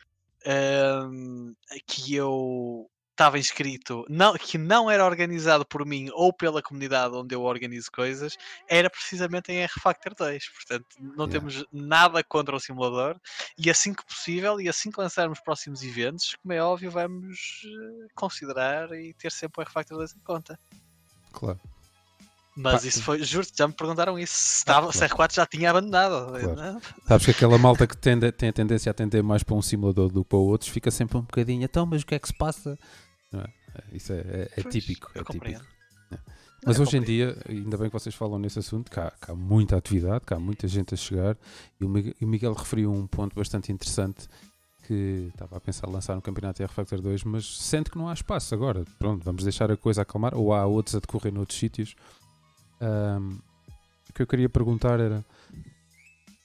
[0.46, 1.56] um,
[1.86, 7.34] que eu estava inscrito, não, que não era organizado por mim ou pela comunidade onde
[7.34, 8.38] eu organizo coisas,
[8.70, 10.50] era precisamente em R-Factor 2.
[10.50, 11.32] Portanto, não Yeah.
[11.32, 13.20] temos nada contra o simulador
[13.58, 18.08] e assim que possível e assim que lançarmos próximos eventos, como é óbvio, vamos eh,
[18.16, 20.60] considerar e ter sempre o R-Factor 2 em conta.
[21.32, 21.60] Claro.
[22.56, 24.34] Mas Pá, isso foi, juro-te, já me perguntaram isso.
[24.34, 26.40] Se, estava, se R4 já tinha abandonado.
[26.40, 26.82] Claro.
[27.08, 30.12] Sabes que aquela malta que tende, tem a tendência a atender mais para um simulador
[30.12, 31.64] do que para outros fica sempre um bocadinho.
[31.64, 32.78] Então, mas o que é que se passa?
[33.78, 33.96] É?
[33.96, 35.12] Isso é, é- é típico.
[35.16, 35.62] É típico.
[36.12, 36.18] É.
[36.66, 39.78] Mas hoje em dia, ainda bem que vocês falam nesse assunto, que há, há muita
[39.78, 41.38] atividade, que há muita gente a chegar.
[41.80, 44.28] E o Miguel, referiu um ponto bastante interessante
[44.86, 48.14] que estava a pensar lançar um campeonato R Factor 2, mas sente que não há
[48.14, 48.86] espaço agora.
[48.98, 51.94] Pronto, vamos deixar a coisa acalmar, ou há outros a decorrer noutros sítios.
[52.82, 53.38] Ahm,
[54.10, 55.24] o que eu queria perguntar era,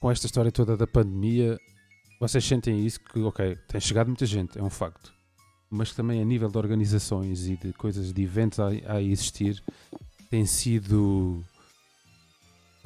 [0.00, 1.56] com esta história toda da pandemia,
[2.20, 5.12] vocês sentem isso que, ok, tem chegado muita gente, é um facto,
[5.72, 9.62] mas que também a nível de organizações e de coisas, de eventos a, a existir,
[10.30, 11.42] tem sido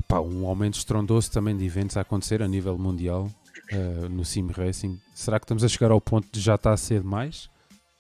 [0.09, 3.31] pá, um aumento estrondoso também de eventos a acontecer a nível mundial
[3.71, 5.01] eh, no Sim Racing.
[5.15, 7.51] Será que estamos a chegar ao ponto de já estar a ser demais?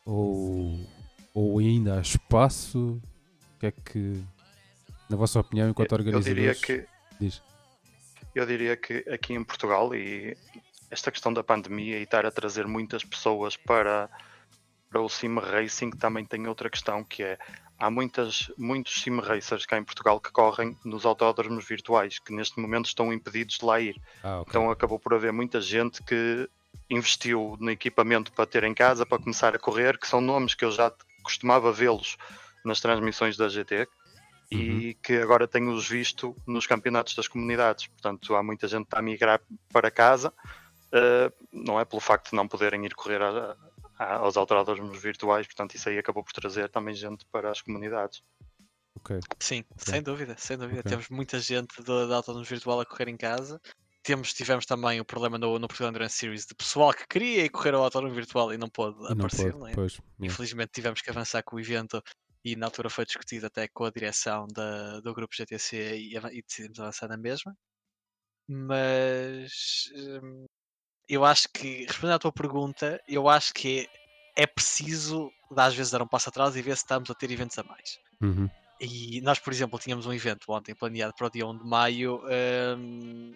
[0.04, 0.78] Ou,
[1.34, 3.00] ou ainda há espaço?
[3.56, 4.22] O que é que,
[5.10, 6.86] na vossa opinião, enquanto Eu- Eu diria organizadores, que
[7.20, 7.42] diz?
[8.34, 10.36] Eu diria que aqui em Portugal e
[10.90, 14.08] esta questão da pandemia e estar a trazer muitas pessoas para,
[14.96, 17.38] para o sim racing também tem outra questão que é
[17.78, 22.58] há muitas, muitos sim racers cá em Portugal que correm nos autódromos virtuais que neste
[22.58, 24.00] momento estão impedidos de lá ir.
[24.24, 24.48] Ah, ok.
[24.48, 26.48] Então acabou por haver muita gente que
[26.88, 30.64] investiu no equipamento para ter em casa para começar a correr, que são nomes que
[30.64, 30.90] eu já
[31.22, 32.16] costumava vê-los
[32.64, 33.86] nas transmissões da GT
[34.50, 37.86] e que agora tenho-os visto nos campeonatos das comunidades.
[37.88, 40.32] Portanto, há muita gente a migrar para casa,
[40.90, 43.54] eh, não é pelo facto de não poderem ir correr a-
[43.98, 48.22] aos autódromos virtuais, portanto, isso aí acabou por trazer também gente para as comunidades.
[48.94, 49.20] ok.
[49.40, 50.80] Sim, sem dúvida, sem dúvida.
[50.80, 50.90] Ok.
[50.90, 53.60] Temos muita gente do- da autónomos virtual a correr em casa.
[54.02, 57.50] Temos, tivemos também o problema no, no Portugal Endurance Series de pessoal que queria ir
[57.50, 59.52] correr ao autónomo virtual e não pôde E não aparecer.
[59.52, 59.74] pode, não é?
[59.74, 60.00] pois.
[60.22, 62.00] Infelizmente tivemos que avançar com o evento
[62.44, 66.42] e na altura foi discutido até com a direção da, do grupo GTC e, e
[66.42, 67.56] decidimos avançar na mesma.
[68.48, 70.45] Mas hum,
[71.08, 73.88] eu acho que, respondendo à tua pergunta, eu acho que
[74.36, 77.30] é, é preciso, às vezes, dar um passo atrás e ver se estamos a ter
[77.30, 77.98] eventos a mais.
[78.20, 78.50] Uhum.
[78.80, 82.22] E nós, por exemplo, tínhamos um evento ontem planeado para o dia 1 de maio,
[82.76, 83.34] hum,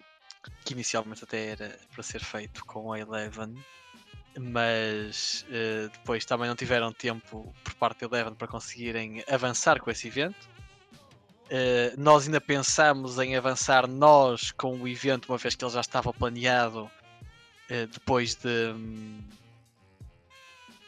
[0.63, 3.55] que inicialmente até era para ser feito com a Eleven,
[4.39, 9.89] mas eh, depois também não tiveram tempo por parte da Eleven para conseguirem avançar com
[9.89, 10.47] esse evento.
[11.49, 15.81] Eh, nós ainda pensamos em avançar nós com o evento, uma vez que ele já
[15.81, 16.89] estava planeado
[17.91, 18.73] depois de.
[18.73, 19.21] hum,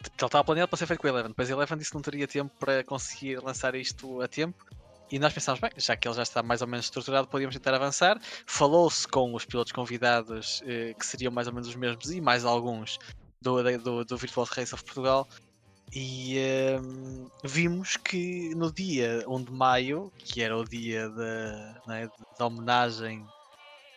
[0.04, 1.30] ele estava planeado para ser feito com a Eleven.
[1.30, 4.64] Depois a Eleven disse que não teria tempo para conseguir lançar isto a tempo.
[5.10, 7.74] E nós pensámos, bem, já que ele já está mais ou menos estruturado, podíamos tentar
[7.74, 8.20] avançar.
[8.46, 12.44] Falou-se com os pilotos convidados, eh, que seriam mais ou menos os mesmos, e mais
[12.44, 12.98] alguns
[13.40, 15.28] do, do, do Virtual Race of Portugal.
[15.92, 21.94] E ehm, vimos que no dia 1 de maio, que era o dia da, não
[21.94, 23.24] é, da homenagem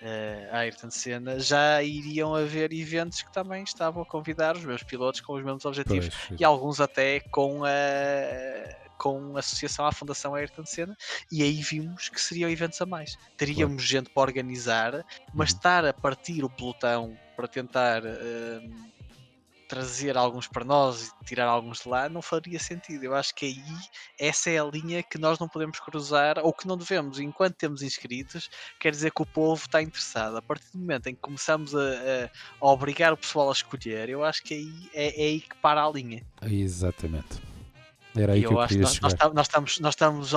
[0.01, 4.83] eh, a Ayrton Senna, já iriam haver eventos que também estavam a convidar os meus
[4.83, 7.69] pilotos com os mesmos objetivos Pois, e alguns até com a
[8.97, 10.95] com a associação à Fundação Ayrton Senna
[11.31, 13.15] e aí vimos que seriam eventos a mais.
[13.37, 15.51] Teríamos gente para organizar, mas Uhum.
[15.51, 18.91] estar a partir o pelotão para tentar hum,
[19.67, 23.03] trazer alguns para nós e tirar alguns de lá não faria sentido.
[23.03, 23.63] Eu acho que aí
[24.19, 27.19] essa é a linha que nós não podemos cruzar ou que não devemos.
[27.19, 28.49] Enquanto temos inscritos,
[28.79, 30.37] quer dizer que o povo está interessado.
[30.37, 32.29] A partir do momento em que começamos a, a-
[32.61, 35.83] a obrigar o pessoal a escolher, eu acho que aí é, é aí que para
[35.83, 36.23] a linha.
[36.41, 37.41] Exatamente.
[38.15, 40.31] Era aí E que eu eu acho que nós, nós nós estamos, nós estamos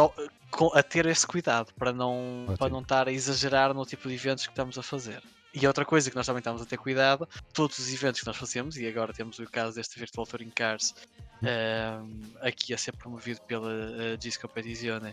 [0.51, 4.15] com- a ter esse cuidado para não, para não estar a exagerar no tipo de
[4.15, 5.23] eventos que estamos a fazer.
[5.53, 8.37] E outra coisa que nós também estamos a ter cuidado, todos os eventos que nós
[8.37, 10.95] fazemos, e agora temos o caso deste Virtual Touring Cars,
[11.43, 15.09] ehm, aqui a ser promovido pela uh, Gis Competizione.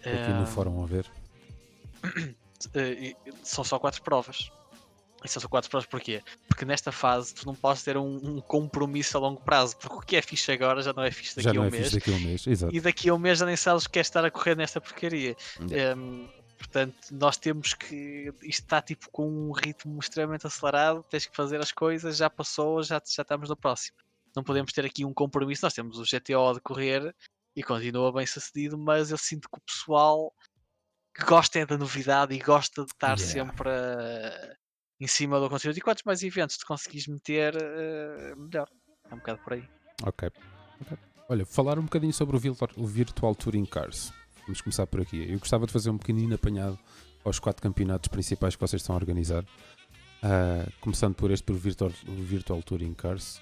[0.00, 1.10] Aqui no ehm, fórum a ver.
[2.74, 4.50] eh, são só quatro provas.
[5.24, 6.22] E são só quatro provas porquê?
[6.46, 10.00] Porque nesta fase tu não podes ter um, um compromisso a longo prazo, porque o
[10.00, 11.98] que é fixe agora já não é fixe daqui Já a um é mês fixe
[11.98, 12.46] daqui a um mês.
[12.46, 12.76] Exato.
[12.76, 15.34] e daqui a um mês já nem sabes que quer estar a correr nesta porcaria.
[15.70, 15.98] Yeah.
[15.98, 16.28] Em,
[16.64, 18.32] portanto, nós temos que.
[18.42, 22.82] Isto está tipo com um ritmo extremamente acelerado, tens que fazer as coisas, já passou,
[22.82, 23.96] já, já estamos no próximo.
[24.34, 25.64] Não podemos ter aqui um compromisso.
[25.64, 27.14] Nós temos o GTO a decorrer
[27.54, 30.32] e continua bem sucedido, mas eu sinto que o pessoal
[31.14, 33.32] que gosta é da novidade e gosta de estar Yeah.
[33.32, 34.56] sempre eh,
[35.00, 35.78] em cima do conteúdo.
[35.78, 38.68] E quantos mais eventos tu conseguis meter, eh, melhor.
[39.08, 39.68] É um bocado por aí.
[40.02, 40.30] Ok.
[41.28, 44.12] Olha, falar um bocadinho sobre o Virtual Touring Cars.
[44.46, 45.26] Vamos começar por aqui.
[45.30, 46.78] Eu gostava de fazer um pequenino apanhado
[47.24, 49.42] aos quatro campeonatos principais que vocês estão a organizar.
[49.42, 53.40] Uh, começando por este, por Virtual, Virtual Touring Cars.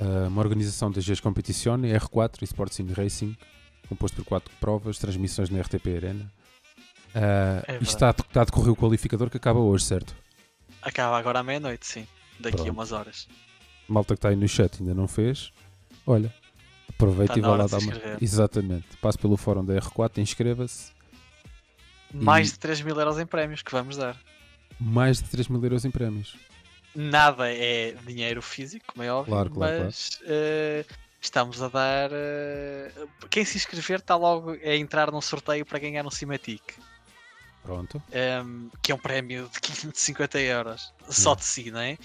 [0.00, 3.36] Uh, uma organização da GES Competizione, R4 e Sports Racing,
[3.88, 6.32] composto por quatro provas, transmissões na RTP Arena.
[7.14, 10.14] Uh, É e está, a- está a decorrer o qualificador que acaba hoje, certo?
[10.80, 12.06] Acaba agora à meia-noite, sim.
[12.40, 12.70] Daqui Pronto.
[12.70, 13.28] a umas horas.
[13.88, 15.52] Malta que está aí no chat ainda não fez.
[16.06, 16.34] Olha,
[17.04, 17.92] aproveita e vá hora lá dar uma.
[18.20, 18.86] Exatamente.
[19.00, 20.92] Passe pelo fórum da R4, inscreva-se.
[22.12, 24.16] Mais de 3 mil euros em prémios que vamos dar.
[24.78, 26.36] Mais de 3 mil euros em prémios.
[26.94, 30.84] Nada é dinheiro físico, como é óbvio, Claro, claro, mas eh,
[31.20, 32.10] estamos a dar.
[32.12, 32.92] eh,
[33.30, 36.62] quem se inscrever está logo a entrar num sorteio para ganhar um Cimatic,
[37.62, 38.02] Pronto.
[38.12, 41.96] ehm, que é um prémio de 550 euros, só de si, não é?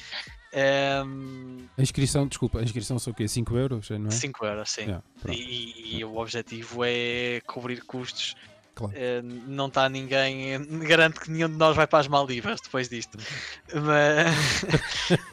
[0.54, 3.28] A inscrição, desculpa, a inscrição são o quê?
[3.28, 4.12] 5 euros, não é?
[4.12, 4.82] 5 euros, sim.
[4.82, 5.04] Yeah.
[5.30, 8.36] E, e o objetivo é cobrir custos.
[8.78, 8.94] Claro.
[8.96, 10.60] Eh, não está ninguém.
[10.88, 13.18] Garanto que nenhum de nós vai para as Maldivas depois disto.
[13.74, 14.64] Mas.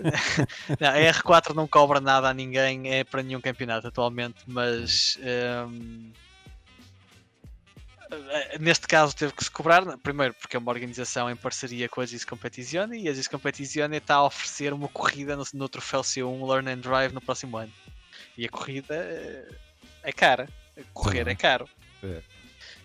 [0.80, 5.18] não, a R4 não cobra nada a ninguém, é para nenhum campeonato atualmente, mas.
[5.20, 6.23] ehm, eh,
[8.60, 12.06] Neste caso teve que se cobrar, primeiro porque é uma organização em parceria com a
[12.06, 16.48] GIS Competizione e a GIS Competizione está a oferecer uma corrida no, no troféu C1
[16.48, 17.72] Learn and Drive no próximo ano.
[18.36, 19.48] E a corrida eh,
[20.02, 20.48] é cara.
[20.92, 21.68] Correr é caro.
[22.02, 22.06] É.
[22.06, 22.22] Eh,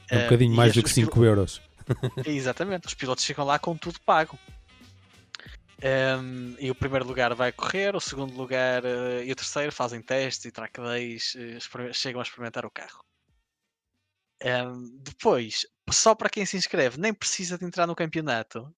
[0.10, 1.62] É um bocadinho e mais do que os 5 euros.
[2.26, 4.38] Exatamente, os pilotos chegam lá com tudo pago.
[5.82, 10.02] Um, e o primeiro lugar vai correr, o segundo lugar eh, e o terceiro fazem
[10.02, 13.02] testes e track days, eh, exper- chegam a experimentar o carro.
[14.44, 18.74] Um, depois, só para quem se inscreve, nem precisa de entrar no campeonato,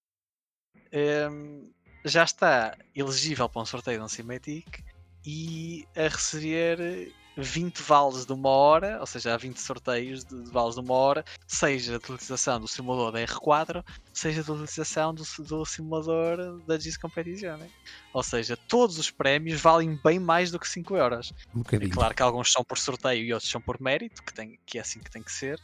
[1.30, 1.72] um,
[2.04, 4.84] já está elegível para um sorteio de um Cimatic
[5.26, 10.52] e a receber 20 vales de uma hora, ou seja, há 20 sorteios de, de
[10.52, 15.24] vales de uma hora, seja de utilização do simulador da R4, seja de utilização do,
[15.40, 17.72] do simulador da GIS Competizione.
[18.14, 21.34] Ou seja, todos os prémios valem bem mais do que 5 euros.
[21.56, 24.60] Um É claro que alguns são por sorteio e outros são por mérito, que, tem,
[24.66, 25.60] que é assim que tem que ser,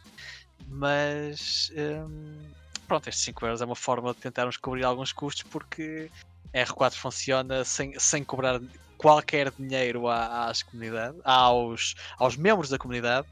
[0.67, 2.39] mas hum,
[2.87, 6.09] pronto, estes 5 euros é uma forma de tentarmos cobrir alguns custos porque
[6.53, 8.59] a R4 funciona sem, sem cobrar
[8.97, 13.27] qualquer dinheiro à, às comunidade, aos, aos membros da comunidade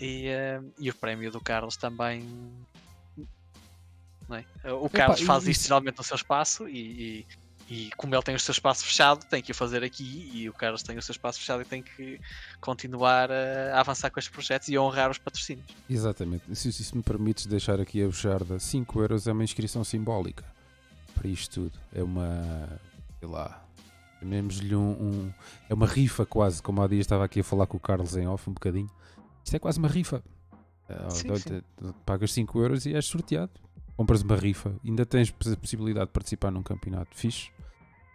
[0.00, 0.28] e,
[0.60, 2.28] hum, e o prémio do Carlos também.
[4.28, 4.44] não é?
[4.72, 6.78] O Carlos e faz isto isso- geralmente no seu espaço e,
[7.20, 7.26] e-
[7.66, 10.52] e como ele tem o seu espaço fechado, tem que o fazer aqui e o
[10.52, 12.20] Carlos tem o seu espaço fechado e tem que
[12.60, 15.64] continuar a, a avançar com estes projetos e a honrar os patrocínios.
[15.88, 16.54] Exatamente.
[16.54, 20.44] Se, se me permites deixar aqui a bujarda, 5 euros é uma inscrição simbólica
[21.14, 21.78] para isto tudo.
[21.94, 22.78] É uma.
[23.18, 23.63] sei lá.
[24.28, 25.32] Chamemos-lhe um, um-
[25.68, 28.26] É uma rifa quase, como há dias estava aqui a falar com o Carlos em
[28.26, 28.88] off um bocadinho.
[29.44, 30.24] Isto é quase uma rifa.
[30.88, 31.62] Ah, Sim, sim.
[32.06, 33.52] Pagas 5 euros e és sorteado.
[33.96, 37.50] Compras uma rifa, ainda tens a possibilidade de participar num campeonato fixe,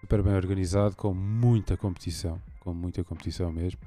[0.02, 3.80] super bem organizado, com muita competição, com muita competição mesmo.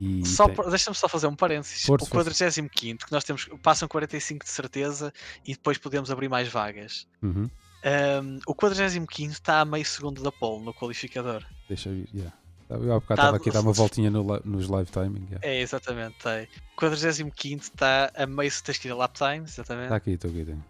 [0.00, 1.82] E Só tem- Deixa-me só fazer um parênteses.
[1.82, 5.12] Força, o 45 que nós temos, passam 45 de certeza
[5.44, 7.08] e depois podemos abrir mais vagas.
[7.22, 7.48] Uhum,
[7.86, 11.44] Um, o 45 está a meio segundo da pole no qualificador.
[11.68, 12.34] Deixa vir, yeah.
[12.70, 15.26] Eu há bocado Tá- estava aqui a dar uma voltinha no nos live timing.
[15.30, 15.46] yeah.
[15.46, 16.16] É, exatamente.
[16.22, 16.44] Tem.
[16.44, 17.30] O 45
[17.62, 18.50] está a meio.
[18.62, 19.84] Tens que ir a lap time, exatamente.
[19.84, 20.44] Está aqui, estou aqui.
[20.44, 20.64] tenho.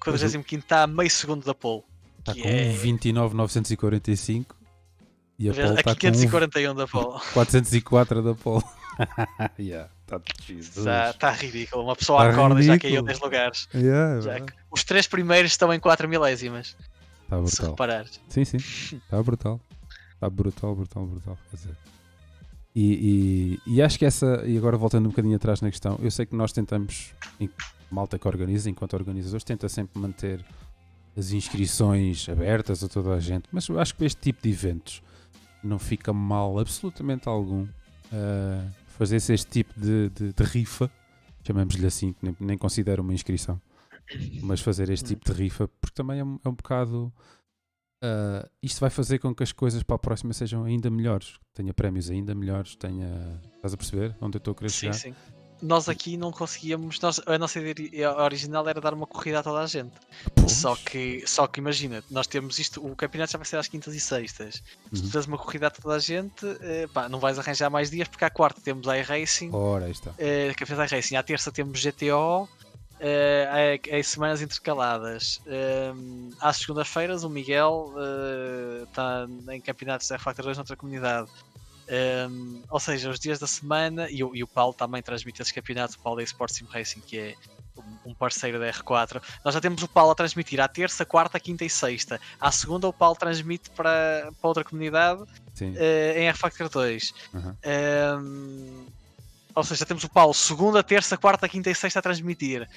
[0.00, 1.82] O 45 está a meio segundo da pole.
[2.18, 4.56] Está com é- 29,945
[5.38, 7.20] e a a está com 541 da pole.
[7.32, 8.62] 404 da Paul.
[9.58, 10.20] yeah, tá.
[10.48, 11.84] Está, está ridículo.
[11.84, 12.92] Uma pessoa Tá acorda e já ridículo.
[12.92, 13.68] caiu 10 lugares.
[13.74, 14.36] Yeah, Já
[14.70, 16.76] os três primeiros estão em 4 milésimas.
[17.22, 17.70] Está Se brutal.
[17.70, 18.20] reparares.
[18.28, 18.56] Sim, sim.
[18.58, 19.60] Está brutal.
[20.20, 21.38] Está brutal, brutal, brutal.
[21.48, 21.76] Quer dizer.
[22.74, 26.10] E, e, e acho que essa, e agora voltando um bocadinho atrás na questão, eu
[26.10, 27.14] sei que nós tentamos,
[27.90, 30.44] malta que organiza, enquanto organizadores, tenta sempre manter
[31.16, 35.02] as inscrições abertas a toda a gente, mas eu acho que este tipo de eventos
[35.64, 40.90] não fica mal absolutamente algum uh, fazer-se este tipo de, de, de rifa,
[41.42, 43.60] chamamos-lhe assim, nem, nem considero uma inscrição,
[44.42, 47.10] mas fazer este tipo de rifa, porque também é um, é um bocado.
[48.02, 51.72] Uh, isto vai fazer com que as coisas para a próxima sejam ainda melhores, tenha
[51.74, 53.40] prémios ainda melhores, tenha.
[53.56, 54.92] Estás a perceber onde eu estou a querer Sim, chegar?
[54.94, 55.14] sim.
[55.62, 56.98] Nós aqui não conseguíamos.
[57.00, 59.92] Nós, a nossa ideia original era dar uma corrida a toda a gente.
[60.34, 60.52] Pois.
[60.52, 63.94] Só que, só que imagina, nós temos isto, o campeonato já vai ser às quintas
[63.94, 64.54] e sextas.
[64.90, 65.10] Se tu Uhum.
[65.10, 68.24] tens uma corrida a toda a gente, eh, pá, não vais arranjar mais dias, porque
[68.24, 70.14] à quarta temos a iRacing, Ora, aí está.
[70.16, 72.48] eh, campeonato iRacing, à terça temos GTO,
[73.00, 75.40] eh, em- em semanas intercaladas.
[75.46, 75.92] Eh,
[76.40, 77.92] às segundas-feiras, o Miguel
[78.84, 81.28] está em campeonatos da R-Factor 2 noutra comunidade.
[82.28, 85.52] Um, ou seja, os dias da semana, e, o- e o Paulo também transmite esses
[85.52, 87.34] campeonatos, o Paulo da Sports Sim Racing, que é
[88.06, 89.20] um- parceiro da R4.
[89.44, 92.20] Nós já temos o Paulo a transmitir à terça, quarta, quinta e sexta.
[92.40, 95.24] À segunda, o Paulo transmite para, para outra comunidade
[95.78, 97.12] eh, em R-Factor 2.
[97.34, 97.56] Aham.
[98.22, 98.86] Um,
[99.54, 102.68] ou seja, temos o Paulo segunda, terça, quarta, quinta e sexta a transmitir.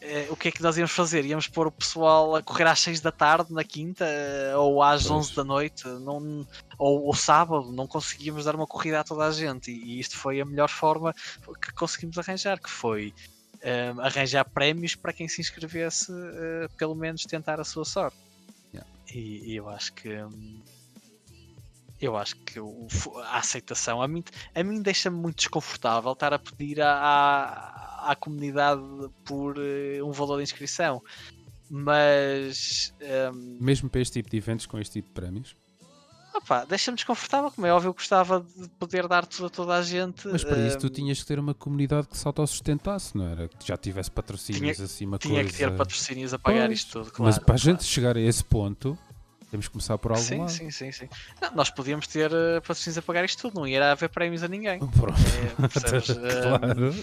[0.00, 1.24] Eh, o que é que nós íamos fazer?
[1.24, 5.06] Íamos pôr o pessoal a correr às 6 da tarde na quinta eh, ou às
[5.06, 5.12] Pois.
[5.12, 6.46] 11 da noite, não,
[6.78, 9.70] ou, ou sábado, não conseguíamos dar uma corrida a toda a gente.
[9.70, 11.14] E, e isto foi a melhor forma
[11.60, 13.14] que conseguimos arranjar, que foi
[13.60, 18.16] eh, arranjar prémios para quem se inscrevesse, eh, pelo menos tentar a sua sorte.
[18.74, 18.90] Yeah.
[19.14, 20.08] E, e eu acho que.
[20.08, 20.60] hum,
[22.02, 22.86] eu acho que o-
[23.24, 24.22] a aceitação a mim,
[24.54, 28.82] a mim deixa-me muito desconfortável estar a pedir à, à, comunidade
[29.24, 31.02] por eh, um valor de inscrição.
[31.70, 32.92] Mas
[33.34, 35.56] hum, Mesmo para este tipo de eventos com este tipo de prémios.
[36.34, 39.82] opá, deixa-me desconfortável, como é óbvio, eu gostava de poder dar tudo a toda a
[39.82, 40.26] gente.
[40.30, 43.48] Mas para isso tu hum, tinhas que ter uma comunidade que se autossustentasse, não era?
[43.48, 45.50] Que já tivesse patrocínios assim, uma tinha coisa.
[45.50, 47.24] que ter patrocínios a pagar Pois, isto tudo, claro.
[47.24, 48.98] Mas para a gente chegar a esse ponto,
[49.52, 50.50] temos que começar por algum Sim, lado.
[50.50, 51.08] sim, sim, sim.
[51.40, 54.48] Não, nós podíamos ter eh, patrocínios a pagar isto tudo, não ia haver prémios a
[54.48, 54.78] ninguém.
[54.98, 55.20] Pronto.
[55.62, 56.08] É, percebes?
[56.18, 56.94] Eh, claro.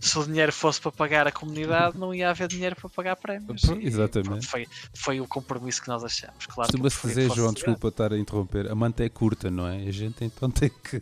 [0.00, 3.60] se o dinheiro fosse para pagar a comunidade, não ia haver dinheiro para pagar prémios.
[3.60, 4.28] Pronto, E, exatamente.
[4.28, 6.46] pronto, foi, foi o compromisso que nós achamos.
[6.46, 9.78] Claro Costuma-se dizer, João, desculpa estar a interromper, a manta é curta, não é?
[9.88, 11.00] A gente então tem que,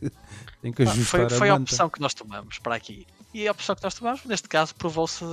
[0.62, 1.70] tem que Ah, ajustar Foi, foi a a manta.
[1.70, 3.06] opção que nós tomamos para aqui.
[3.34, 5.24] E a opção que nós tomamos, neste caso, provou-se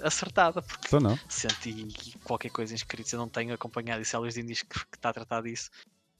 [0.00, 1.88] acertada, porque Então senti
[2.22, 3.12] qualquer coisa inscritos.
[3.12, 4.16] Eu não tenho acompanhado isso.
[4.16, 5.68] A Luís diz que, que está a tratar disso,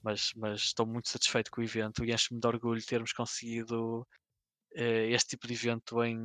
[0.02, 4.04] mas, mas estou muito satisfeito com o evento e enche-me de orgulho termos conseguido
[4.74, 6.18] eh, este tipo de evento em,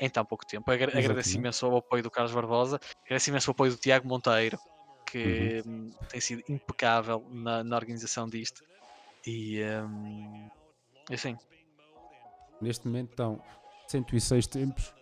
[0.00, 0.70] em tão pouco tempo.
[0.70, 1.36] Agra agradeço Exatamente.
[1.36, 4.58] imenso ao apoio do Carlos Barbosa, agradeço imenso o apoio do Tiago Monteiro,
[5.04, 5.88] que Uhum.
[5.88, 8.64] hum, tem sido impecável na, na organização disto.
[9.26, 10.48] E hum,
[11.12, 11.36] assim,
[12.60, 13.42] Neste momento estão
[13.88, 14.92] 106 tempos.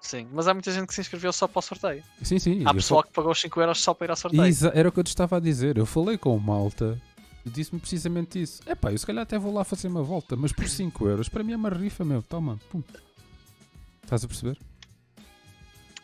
[0.00, 0.26] sim.
[0.32, 2.02] Mas há muita gente que se inscreveu só para o sorteio.
[2.22, 2.62] Sim, sim.
[2.64, 4.42] Há pessoal que pagou os 5 euros só para ir ao sorteio.
[4.74, 5.76] Era o que eu te estava a dizer.
[5.76, 7.00] Eu falei com o Malta
[7.44, 8.60] e disse-me precisamente isso.
[8.68, 11.42] Epá, eu se calhar até vou lá fazer uma volta, mas por 5 euros, para
[11.42, 12.22] mim é uma rifa, meu.
[12.22, 12.82] Toma, pum.
[14.02, 14.58] Estás a perceber?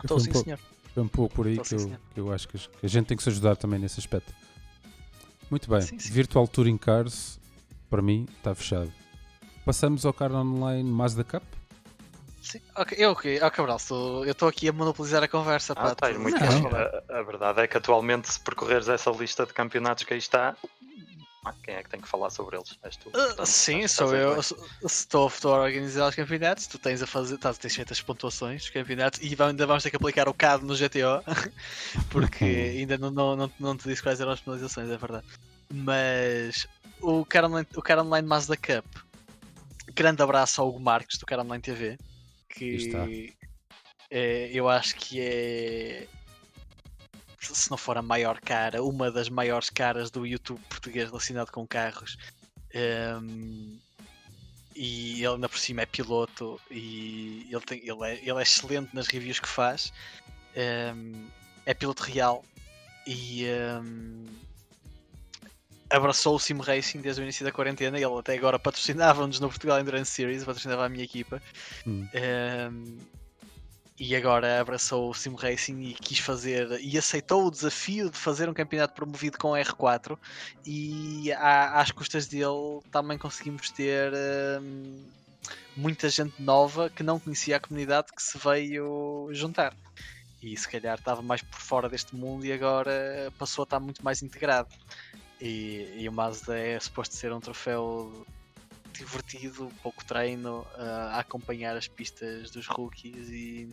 [0.02, 0.58] Estou Foi um sim, pouco- senhor.
[0.94, 3.06] É um pouco por aí Estou que sim, eu, que eu acho que a gente
[3.06, 4.34] tem que se ajudar também nesse aspecto.
[5.50, 5.80] Muito bem.
[5.80, 6.12] Sim, sim.
[6.12, 7.38] Virtual Touring Cars,
[7.88, 8.92] para mim, está fechado.
[9.64, 11.42] Passamos ao Car Online Mazda Cup.
[12.42, 15.74] Sim, ok, eu, ok, ó Cabral, estou- eu estou aqui a monopolizar a conversa.
[15.76, 16.36] Ah, pá, tu- muito?
[16.42, 20.56] A, a verdade é que atualmente, se percorreres essa lista de campeonatos que aí está,
[21.44, 22.76] ah, quem é que tem que falar sobre eles?
[22.82, 23.10] És tu.
[23.14, 24.40] Ah, Portanto, sim, estás- sou eu.
[24.84, 26.66] Estou, estou a organizar os campeonatos.
[26.66, 29.90] Tu tens a fazer, tás, tens feito as pontuações dos campeonatos e ainda vamos ter
[29.90, 31.22] que aplicar o CAD no GTO
[32.10, 35.24] porque ainda não, não, não, não te disse quais eram as penalizações, é verdade.
[35.72, 36.66] Mas
[37.00, 38.84] o Car Online, o Car Online Mazda Cup,
[39.94, 41.98] grande abraço ao Hugo Marques do Car Online TV,
[42.48, 43.34] que
[44.10, 46.06] é, eu acho que é
[47.40, 51.66] se não for a maior cara, uma das maiores caras do YouTube português relacionado com
[51.66, 52.16] carros.
[52.74, 53.78] Um,
[54.74, 58.94] e ele ainda por cima é piloto e ele, tem, ele, é, ele é excelente
[58.94, 59.92] nas reviews que faz.
[60.94, 61.26] Um,
[61.66, 62.44] é piloto real
[63.06, 63.44] e
[63.82, 64.24] um,
[65.92, 67.98] abraçou o Sim Racing desde o início da quarentena.
[67.98, 71.40] Ele até agora patrocinava-nos no Portugal Endurance Series, patrocinava a minha equipa.
[71.86, 72.08] Hum.
[72.14, 72.98] Um,
[73.98, 78.48] e agora abraçou o Sim Racing e quis fazer e aceitou o desafio de fazer
[78.48, 80.18] um campeonato promovido com R4
[80.66, 84.12] e à- às custas dele também conseguimos ter
[84.60, 85.04] hum,
[85.76, 89.76] muita gente nova que não conhecia a comunidade que se veio juntar
[90.42, 94.02] e se calhar estava mais por fora deste mundo e agora passou a estar muito
[94.02, 94.68] mais integrado
[95.42, 98.24] e, e o Mazda é suposto ser um troféu
[98.92, 103.68] divertido, pouco treino, ah, a acompanhar as pistas dos rookies e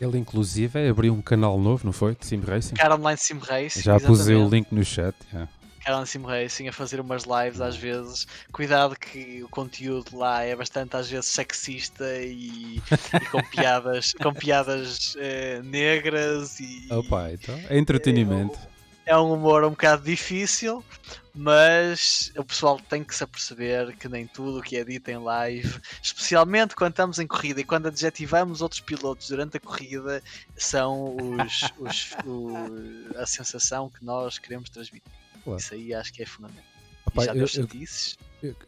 [0.00, 2.16] Ele, inclusive, abriu um canal novo, não foi?
[2.16, 2.74] De Sim Racing.
[2.74, 3.82] Car Online Sim Racing.
[3.82, 5.14] Já pusei o link no chat.
[5.32, 5.48] yeah.
[5.84, 8.26] Car Online Sim Racing a fazer umas lives às vezes.
[8.50, 14.34] Cuidado que o conteúdo lá é bastante às vezes sexista e, e com piadas, com
[14.34, 18.58] piadas eh, negras e Opa, então, é entretenimento.
[18.58, 18.75] é
[19.14, 20.84] um humor um bocado difícil,
[21.32, 25.18] mas o pessoal tem que se aperceber que nem tudo o que é dito em
[25.18, 30.22] live, especialmente quando estamos em corrida e quando adjetivamos outros pilotos durante a corrida,
[30.56, 35.12] são os, os- o- a sensação que nós queremos transmitir.
[35.44, 35.60] Claro.
[35.60, 36.64] Isso aí acho que é fundamental.
[37.06, 37.66] Opa, e já eu- deu eu-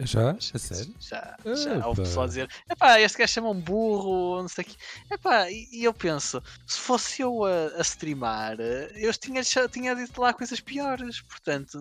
[0.01, 0.31] já?
[0.31, 0.95] A sério?
[1.01, 1.87] Já, já.
[1.87, 2.09] Houve Epa.
[2.09, 4.77] pessoal a dizer: epá, este gajo chama um burro, não sei o quê.
[5.11, 8.57] Epá, e, e eu penso: se fosse eu a, a streamar,
[8.95, 11.21] eu tinha, tinha dito lá coisas piores.
[11.23, 11.79] Portanto,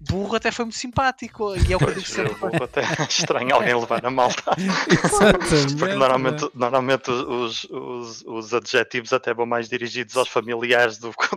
[0.00, 1.54] burro até foi muito simpático.
[1.56, 2.32] E é o que eu digo sempre.
[2.32, 4.42] eu vou até estranho alguém levar a malta.
[5.78, 11.36] Porque normalmente, normalmente os, os, os adjetivos até vão mais dirigidos aos familiares do que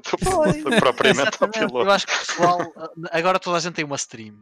[0.80, 1.60] propriamente ao Exatamente.
[1.62, 1.92] Eu piloto.
[1.92, 2.74] acho que o pessoal.
[3.12, 4.36] Agora toda a gente tem uma stream.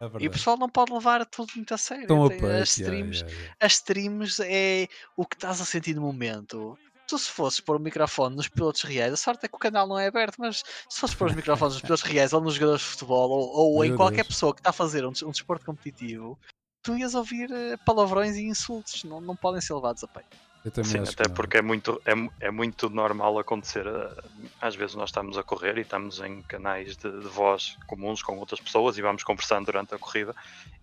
[0.00, 2.02] É E o pessoal não pode levar tudo muito a sério.
[2.02, 3.56] Estão a Tem- peito, as, streams, yeah, yeah.
[3.60, 6.78] as streams é o que estás a sentir no momento.
[7.08, 9.86] Tu se fosses pôr o microfone nos pilotos reais, a sorte é que o canal
[9.86, 12.82] não é aberto, mas se fosses pôr os microfones nos pilotos reais ou nos jogadores
[12.82, 14.28] de futebol ou, ou em Meu qualquer Deus.
[14.28, 16.36] pessoa que está a fazer um, um desporto competitivo,
[16.82, 20.36] tu ias ouvir eh, palavrões e insultos, não, não podem ser levados a peito.
[20.84, 23.86] Sim, até porque é muito, é, é muito normal acontecer.
[23.86, 24.22] eh,
[24.60, 28.38] Às vezes nós estamos a correr e estamos em canais de, de voz comuns com
[28.38, 30.34] outras pessoas e vamos conversando durante a corrida.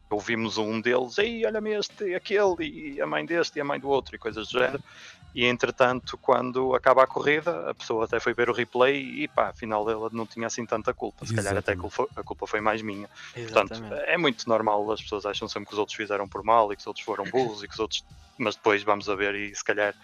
[0.09, 2.55] Ouvimos um deles, ei, olha-me este, aquele,
[2.95, 4.83] e a mãe deste e a mãe do outro, e coisas do género.
[5.35, 9.49] E entretanto, quando acaba a corrida, a pessoa até foi ver o replay e pá,
[9.49, 11.25] afinal ela não tinha assim tanta culpa.
[11.25, 12.23] Se calhar até a Exatamente.
[12.23, 13.09] culpa, foi mais minha.
[13.33, 14.09] Portanto, Exatamente.
[14.09, 16.81] é muito normal, as pessoas acham sempre que os outros fizeram por mal e que
[16.81, 18.03] os outros foram burros e que os outros.
[18.37, 19.95] Mas depois vamos a ver e se calhar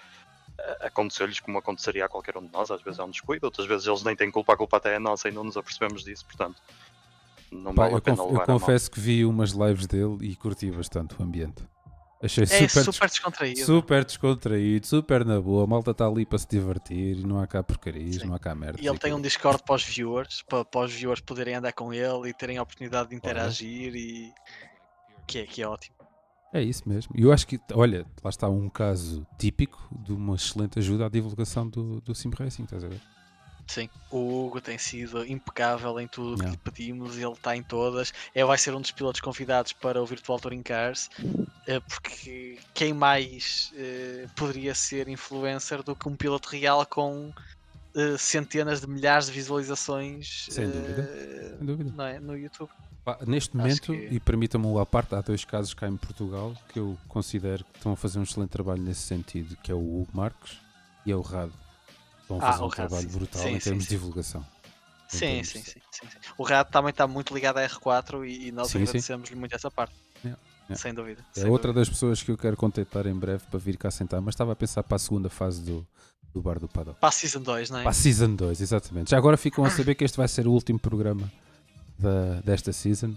[0.81, 3.87] aconteceu-lhes como aconteceria a qualquer um de nós, às vezes é um descuido, outras vezes
[3.87, 6.61] eles nem têm culpa, a culpa até é nossa e não nos apercebemos disso, portanto
[7.51, 10.35] não Pá, vale eu, a pena conf- eu confesso que vi umas lives dele e
[10.35, 11.63] curti bastante o ambiente.
[12.21, 13.65] Achei É super, super, des- descontraído.
[13.65, 15.63] super descontraído, super na boa.
[15.63, 18.27] A malta está ali para se divertir e não há cá porcarias, Sim.
[18.27, 18.79] não há cá merda.
[18.81, 21.93] E ele tem um Discord para os viewers, para, para os viewers poderem andar com
[21.93, 24.33] ele e terem a oportunidade de interagir e
[25.25, 25.95] que é, que é ótimo.
[26.51, 27.13] É isso mesmo.
[27.15, 31.09] E eu acho que, olha, lá está um caso típico de uma excelente ajuda à
[31.09, 32.99] divulgação do, do Sim Racing, estás a ver?
[33.67, 37.61] Sim, o Hugo tem sido impecável em tudo o que lhe pedimos, ele está em
[37.61, 38.11] todas.
[38.33, 41.07] É, vai ser um dos pilotos convidados para o Virtual Touring Cars,
[41.79, 47.31] porque quem mais eh, poderia ser influencer do que um piloto real com
[47.95, 51.91] eh, centenas de milhares de visualizações Sem dúvida, eh, Sem dúvida.
[51.95, 52.19] não é?
[52.19, 52.71] no YouTube?
[53.25, 56.97] Neste momento, que- e permita-me à parte, há dois casos cá em Portugal que eu
[57.07, 60.57] considero que estão a fazer um excelente trabalho nesse sentido, que é o Hugo Marques
[61.05, 61.53] e é o Rado.
[62.21, 63.17] Estão a Ah, fazer o um Rado, trabalho sim.
[63.17, 63.95] brutal Sim, em sim, termos de sim.
[63.95, 64.41] divulgação.
[64.41, 65.79] Em Sim, sim, de- sim.
[66.37, 69.95] O Rato também está muito ligado à R4 e, e nós agradecemos-lhe muito essa parte.
[70.23, 70.39] Yeah,
[70.69, 70.81] yeah.
[70.81, 71.23] Sem dúvida.
[71.35, 71.81] É sem outra dúvida.
[71.81, 74.55] das pessoas que eu quero contactar em breve para vir cá sentar, mas estava a
[74.55, 75.85] pensar para a segunda fase do,
[76.33, 76.99] do Bar do Paddock.
[76.99, 77.81] Para a Season 2, não é?
[77.83, 79.11] Para a Season 2, exatamente.
[79.11, 81.31] Já agora ficam a saber que este vai ser o último programa
[81.97, 83.13] da, desta season,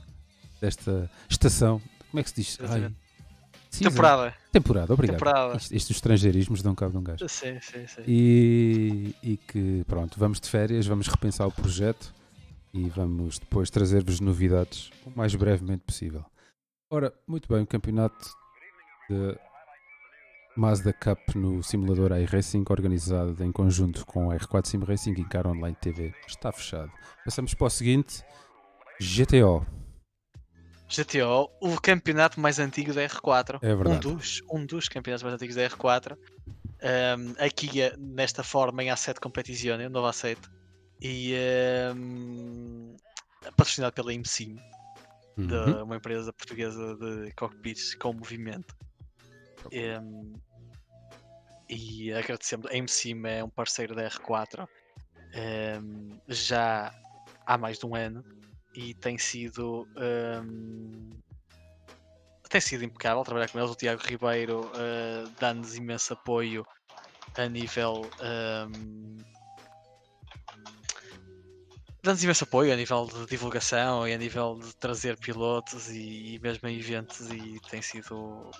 [0.61, 1.80] desta estação.
[2.11, 2.59] Como é que se diz?
[2.68, 2.92] Ai.
[3.78, 4.34] Temporada.
[4.50, 5.16] Temporada, obrigado.
[5.16, 5.57] Temporada.
[5.57, 7.26] Isto, isto dos estrangeirismos dão cabo de um gajo.
[7.28, 8.03] Sim, sim, sim.
[8.07, 12.12] E, e que, pronto, vamos de férias, vamos repensar o projeto
[12.74, 16.24] e vamos depois trazer-vos novidades o mais brevemente possível.
[16.93, 18.36] Ora, muito bem, o campeonato
[19.09, 19.34] de
[20.55, 25.47] Mazda Cup no simulador iRacing, organizado em conjunto com a R4 Sim Racing e Car
[25.47, 26.93] Online TV, está fechado.
[27.24, 28.22] Passamos para o seguinte:
[29.01, 29.64] GTO.
[30.86, 33.59] GTO, o campeonato mais antigo da R4.
[33.62, 34.01] É Um verdade.
[34.01, 36.14] dos, um dos campeonatos mais antigos da R4.
[36.14, 40.36] Um, aqui, nesta forma, em A7 Competizione, novo A7.
[41.01, 41.34] E
[41.97, 42.95] um,
[43.57, 44.59] patrocinado pela IMSIM,
[45.36, 45.46] Uhum.
[45.46, 48.76] de uma empresa portuguesa de cockpits com movimento.
[49.72, 50.32] Um,
[51.68, 52.66] e agradecemos.
[52.70, 54.68] A IMSIM é um parceiro da R4
[55.34, 56.92] um, já
[57.46, 58.22] há mais de um ano
[58.74, 61.10] e tem sido um,
[62.48, 63.70] tem sido impecável trabalhar com eles.
[63.70, 66.66] O Tiago Ribeiro uh, dá-nos imenso apoio
[67.34, 69.16] a nível um,
[72.03, 76.38] dá-nos imenso apoio a nível de divulgação e a nível de trazer pilotos e, e
[76.40, 78.50] mesmo em eventos e tem sido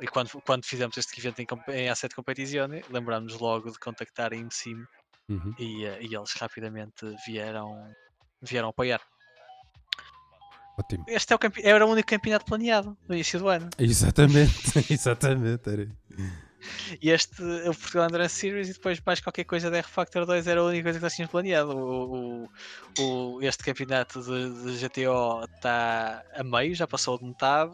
[0.00, 4.36] e quando, quando fizemos este evento em, em A7 Competizione lembrámos logo de contactar a
[4.36, 4.84] IMSIM
[5.28, 5.54] Uhum.
[5.58, 7.92] e, eh, e eles rapidamente vieram
[8.40, 9.00] vieram apoiar.
[10.78, 11.04] Ótimo.
[11.08, 13.68] Este é o era o único campeonato planeado no início do ano.
[13.78, 14.52] Exatamente,
[14.92, 15.68] exatamente.
[15.68, 15.88] Era.
[17.00, 20.60] E este, o Portugal Endurance Series, e depois mais qualquer coisa da R-Factor 2 era
[20.60, 21.76] a única coisa que nós tínhamos planeado.
[21.76, 22.44] O,
[22.98, 27.72] o- o- este campeonato de, de GTO está a meio, já passou de metade.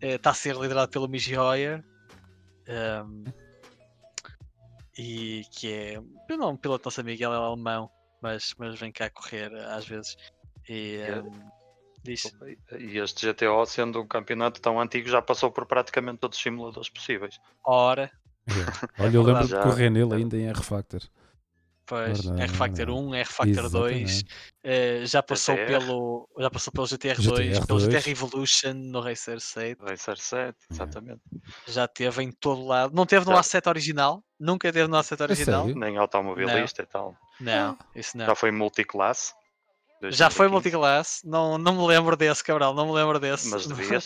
[0.00, 1.82] eh, Está a ser liderado pelo Miji Hoyer.
[2.66, 3.24] ehm,
[4.96, 6.00] e que é
[6.36, 10.16] não, um piloto nosso amigo, ele é alemão, mas, mas vem cá correr às vezes.
[10.68, 11.50] E ehm,
[12.04, 12.22] diz,
[12.78, 16.88] E este GTO, sendo um campeonato tão antigo, já passou por praticamente todos os simuladores
[16.90, 17.38] possíveis.
[17.64, 18.10] ora,
[18.46, 18.52] É.
[19.02, 21.00] Olha, eu lembro de Já- correr nele ainda em R-Factor.
[21.86, 22.98] Pois, Verdade, R-Factor verdade.
[23.08, 24.26] 1, R-Factor 2, Exatamente.
[24.62, 25.66] eh, já passou GTR.
[25.78, 27.16] pelo já passou pelo GTR2,
[27.60, 27.66] GTR2.
[27.66, 31.20] pelo GTR Evolution no Racer 7, Racer 7, exatamente.
[31.66, 32.94] já teve em todo lado.
[32.94, 33.40] Não teve no Já.
[33.42, 35.64] A7 original, nunca teve no A7 original.
[35.66, 35.78] sério?
[35.78, 37.14] Nem automobilista e tal.
[37.38, 38.24] Não, isso não.
[38.26, 39.34] Já foi multiclasse.
[40.10, 40.50] Já foi 2015.
[40.50, 43.48] multiclass, não, não me lembro desse, Cabral, não me lembro desse.
[43.48, 44.04] Mas devias.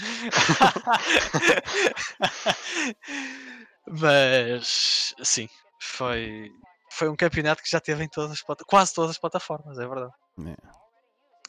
[3.87, 5.49] Mas sim,
[5.81, 6.51] foi,
[6.91, 10.13] foi um campeonato que já teve em todas as quase todas as plataformas, é verdade.
[10.47, 10.57] É.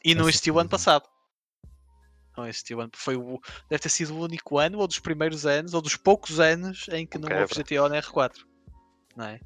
[0.04, 1.06] E não existiu ano passado.
[2.36, 2.90] Não existiu ano.
[2.94, 3.38] Foi o,
[3.68, 7.06] deve ter sido o único ano, ou dos primeiros anos, ou dos poucos anos em
[7.06, 7.42] que não quebra.
[7.42, 8.32] houve GTO na R4.
[9.16, 9.40] Não é?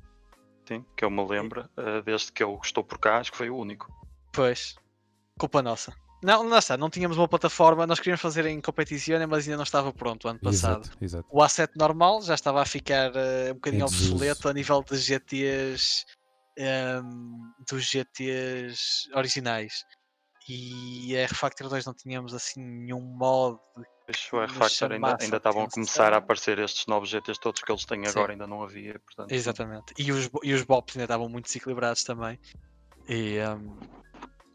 [0.67, 3.51] Sim, que eu me lembro, eh, desde que eu estou por cá, acho que foi
[3.51, 3.93] o único.
[4.33, 4.77] Pois,
[5.39, 5.93] culpa nossa.
[6.24, 9.62] Não, não está, não tínhamos uma plataforma, nós queríamos fazer em competição, mas ainda não
[9.62, 10.80] estava pronto o ano passado.
[10.82, 11.28] Exato, exato.
[11.30, 16.07] O A7 normal já estava a ficar eh, um bocadinho obsoleto a nível de GTs
[16.57, 17.05] ehm,
[17.68, 19.85] dos GTs originais.
[20.49, 23.59] E a R-Factor 2 não tínhamos assim nenhum mod.
[24.09, 27.70] Nos R-Factor ainda, ainda a estavam a começar a aparecer estes novos GTs todos que
[27.70, 28.11] eles têm Sim.
[28.11, 28.99] agora, ainda não havia.
[28.99, 29.35] Portanto, sim.
[29.35, 29.93] Exatamente.
[29.99, 32.39] E os, e os bops ainda estavam muito desequilibrados também.
[33.07, 33.76] E ehm,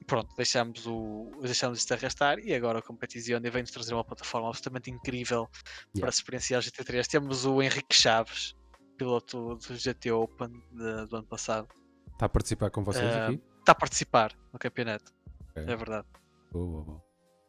[0.10, 4.90] pronto, deixámos, o, deixámos isto arrastar e agora a Competizione vem-nos trazer uma plataforma absolutamente
[4.92, 5.62] incrível para
[5.96, 6.10] Yeah.
[6.10, 7.08] experienciar o GT3.
[7.08, 8.56] Temos o Henrique Chaves,
[8.98, 11.68] piloto do GT Open de- do ano passado.
[12.12, 13.42] Está a participar com vocês Ah, aqui?
[13.60, 15.14] Está a participar no campeonato,
[15.52, 15.64] Ok.
[15.64, 16.08] é verdade.
[16.52, 17.04] Boa, boa, boa.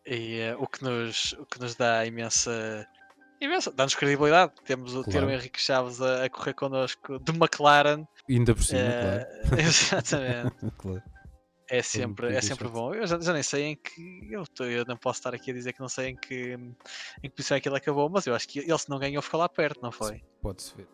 [0.06, 2.86] E eh, o, que nos, o que nos dá imensa.
[3.40, 4.52] imensa dá-nos credibilidade.
[4.64, 5.30] Temos o, ter o Claro.
[5.30, 8.06] Henrique Chaves a, a correr connosco de McLaren.
[8.28, 9.26] Ainda por cima, eh,
[9.58, 10.54] Exatamente.
[10.78, 11.02] claro.
[11.70, 11.78] Claro.
[11.78, 12.94] É sempre, é sempre bom.
[12.94, 14.28] Eu já, já nem sei em que.
[14.30, 16.74] Eu, tô- eu não posso estar aqui a dizer que não sei em que, em
[17.22, 19.38] que posição é que ele acabou, mas eu acho que ele, se não ganhou, ficou
[19.40, 20.22] lá perto, não foi?
[20.42, 20.88] Pode-se ver.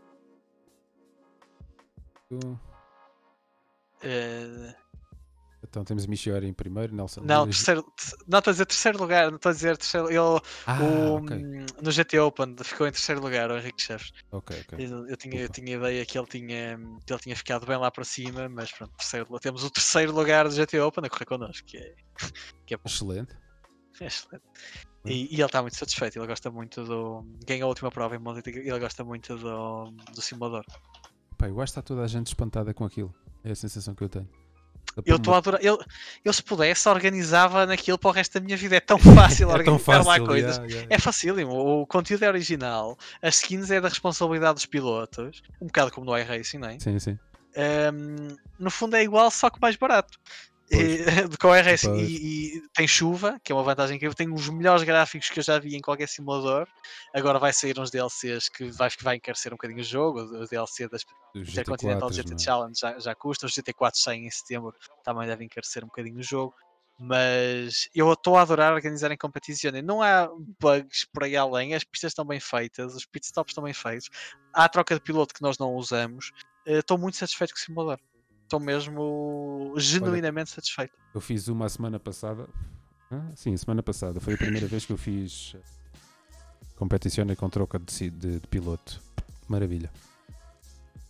[4.05, 4.75] Uh,
[5.63, 7.23] Então temos Michiori em primeiro, Nelson.
[7.23, 10.09] não, terceiro, te- não estou a dizer terceiro lugar, não estou a dizer terceiro.
[10.09, 11.37] Ele, Ah, o, ok.
[11.37, 14.13] hum, no GT Open ficou em terceiro lugar, o Henrique Chaves.
[14.31, 14.85] Ok, ok.
[14.87, 17.91] Eu, eu tinha, eu tinha ideia que ele tinha, que ele tinha ficado bem lá
[17.91, 21.67] para cima, mas pronto, terceiro, temos o terceiro lugar do GT Open a correr connosco,
[21.67, 21.95] que é,
[22.67, 23.35] que é, Excelente.
[24.01, 24.45] é excelente.
[25.05, 27.25] E, e ele está muito satisfeito, ele gosta muito do.
[27.47, 30.65] Ganhou a última prova em Monte e ele gosta muito do, do simulador.
[31.39, 33.15] Pá, eu acho que está toda a gente espantada com aquilo.
[33.45, 34.29] É a sensação que eu tenho.
[35.05, 35.63] Eu estou a adorar.
[35.63, 35.79] Eu,
[36.25, 38.77] eu, se pudesse, organizava naquilo para o resto da minha vida.
[38.77, 40.57] É tão fácil é organizar lá coisas.
[40.57, 40.87] yeah, yeah.
[40.95, 45.91] É facílimo, o conteúdo é original, as skins é da responsabilidade dos pilotos, um bocado
[45.93, 46.79] como no iRacing, não é?
[46.79, 47.19] Sim, sim.
[47.57, 50.19] Um, no fundo é igual, só que mais barato.
[50.71, 51.05] E,
[51.47, 51.89] o iRacing.
[51.89, 52.09] Pois.
[52.09, 54.15] E, e tem chuva, que é uma vantagem incrível.
[54.15, 56.67] Tem os melhores gráficos que eu já vi em qualquer simulador.
[57.15, 60.21] Agora vai sair uns DLCs que vai, que vai encarecer um bocadinho o jogo.
[60.21, 61.05] O DLC das
[61.35, 62.39] Intercontinental GT4s, GT é?
[62.39, 63.47] Challenge já, já custa.
[63.47, 66.55] Os GT4 saem em setembro, também devem encarecer um bocadinho o jogo.
[66.99, 69.71] Mas eu estou a adorar organizar em competição.
[69.85, 73.75] Não há bugs por aí além, as pistas estão bem feitas, os pitstops estão bem
[73.75, 74.09] feitos.
[74.53, 76.33] Há a troca de piloto que nós não usamos.
[76.67, 77.99] Eh, Estou muito satisfeito com o simulador.
[78.47, 80.95] Estou mesmo genuinamente satisfeito.
[81.13, 82.49] Eu fiz uma semana passada.
[83.11, 84.21] Ah, sim, semana passada.
[84.21, 85.61] Foi a primeira vez que eu fiz eh,
[86.77, 89.03] competição com troca de, de- de piloto.
[89.49, 89.91] Maravilha.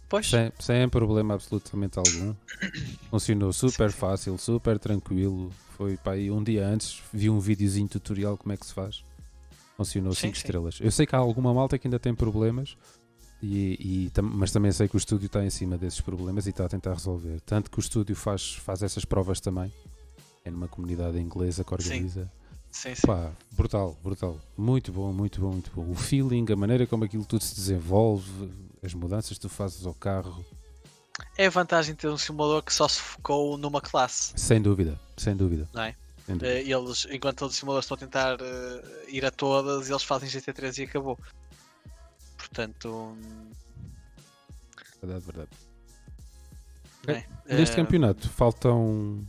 [0.09, 2.35] Pois, Sem, sem problema absolutamente algum.
[3.11, 5.51] Funcionou super fácil, super tranquilo.
[5.77, 9.05] Foi para aí um dia antes, vi um videozinho tutorial como é que se faz.
[9.77, 10.41] Funcionou Sim, 5 sim.
[10.43, 10.79] estrelas.
[10.81, 12.79] Eu sei que há alguma malta que ainda tem problemas,
[13.43, 16.51] e, e tam- mas também sei que o estúdio está em cima desses problemas e
[16.51, 17.41] está a tentar resolver.
[17.43, 19.73] Tanto que o estúdio faz, faz essas provas também.
[20.45, 22.31] É numa comunidade inglesa que organiza.
[22.71, 23.07] sim, sim.
[23.07, 24.39] Pá, brutal, brutal.
[24.57, 25.91] Muito bom, muito bom, muito bom.
[25.91, 28.51] O feeling, a maneira como aquilo tudo se desenvolve,
[28.83, 30.45] as mudanças que tu fazes ao carro.
[31.37, 34.33] É a vantagem de ter um simulador que só se focou numa classe.
[34.37, 35.69] Sem dúvida, sem dúvida.
[35.75, 35.95] Não é?
[36.29, 36.47] Dúvida.
[36.47, 40.29] Eh, eles, enquanto todos os simuladores estão a tentar eh, ir a todas, eles fazem
[40.29, 41.19] GT3 e acabou.
[42.49, 43.17] Portanto,
[45.03, 45.51] Verdade, verdade.
[47.07, 47.27] não é?
[47.57, 49.27] Neste Eh, campeonato faltam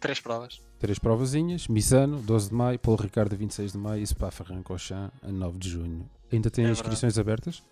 [0.00, 0.60] Três provas.
[0.78, 5.58] três provazinhas: Misano, 12 de maio, Paulo Ricardo, 26 de maio e Spa-Francorchamps, a 9
[5.58, 6.08] de junho.
[6.32, 7.62] Ainda tem É inscrições abertas?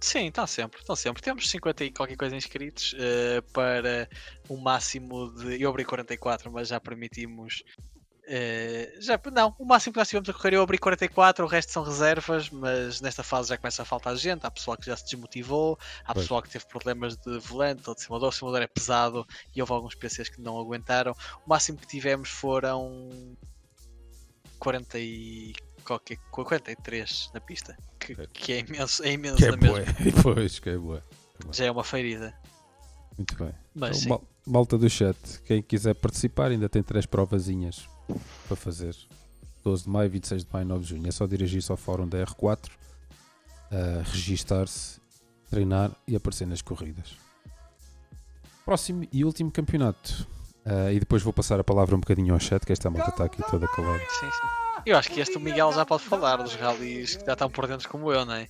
[0.00, 1.22] Sim, estão sempre, estão sempre.
[1.22, 4.08] Temos 50 e qualquer coisa inscritos eh, para
[4.48, 5.60] um máximo de.
[5.60, 7.62] Eu abri 44, mas já permitimos.
[8.28, 11.70] Eh, já, não, o máximo que nós tivemos a correr eu abri 44, o resto
[11.72, 14.44] são reservas, mas nesta fase já começa a faltar gente.
[14.44, 16.24] Há pessoal que já se desmotivou, há Pois.
[16.24, 18.28] pessoal que teve problemas de volante ou de simulador.
[18.28, 21.12] O simulador é pesado e houve alguns PCs que não aguentaram.
[21.44, 23.36] O máximo que tivemos foram
[24.58, 25.54] 40 e
[25.84, 29.66] qualquer, 43 na pista, que, que é imenso, é imenso Que é mesma.
[29.68, 29.84] boa.
[30.22, 31.04] pois, que é boa.
[31.52, 32.34] Já é uma feirida.
[33.16, 33.52] Muito bem.
[33.74, 37.86] Mas Então, mal- malta do chat, quem quiser participar ainda tem três provazinhas
[38.46, 38.94] para fazer.
[39.64, 41.08] 12 de maio, 26 de maio, 9 de junho.
[41.08, 42.70] É só dirigir-se ao fórum da R4,
[43.70, 45.00] a registar-se,
[45.50, 47.16] treinar e aparecer nas corridas.
[48.64, 50.26] Próximo e último campeonato.
[50.64, 53.24] Ah, e depois vou passar a palavra um bocadinho ao chat, que esta malta está
[53.24, 54.00] aqui toda calada.
[54.10, 54.46] Sim, sim.
[54.84, 57.66] Eu acho que este o Miguel já pode falar dos rallies que já estão por
[57.66, 58.48] dentro como eu, não é?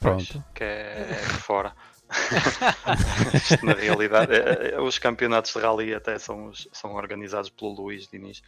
[0.00, 0.42] Pronto.
[0.54, 1.74] Que é fora.
[3.34, 8.08] Isto, na realidade, é- é- os campeonatos de rally até são, são organizados pelo Luís
[8.08, 8.42] Diniz.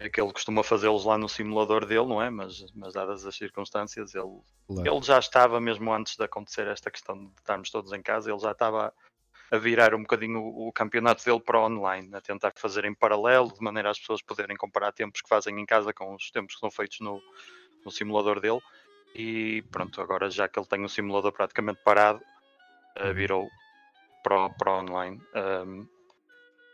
[0.00, 2.30] É que ele costuma fazê-los lá no simulador dele, não é?
[2.30, 4.90] Mas, mas dadas as circunstâncias, ele, Claro.
[4.90, 8.38] ele já estava, mesmo antes de acontecer esta questão de estarmos todos em casa, ele
[8.38, 8.94] já estava
[9.50, 13.52] a virar um bocadinho o, o campeonato dele para online, a tentar fazer em paralelo,
[13.52, 16.60] de maneira às pessoas poderem comparar tempos que fazem em casa com os tempos que
[16.60, 17.24] são feitos no,
[17.84, 18.60] no simulador dele.
[19.14, 22.24] E pronto, agora já que ele tem o simulador praticamente parado,
[22.96, 23.52] eh, virou
[24.22, 25.22] para, o- para online.
[25.34, 25.86] Ahm,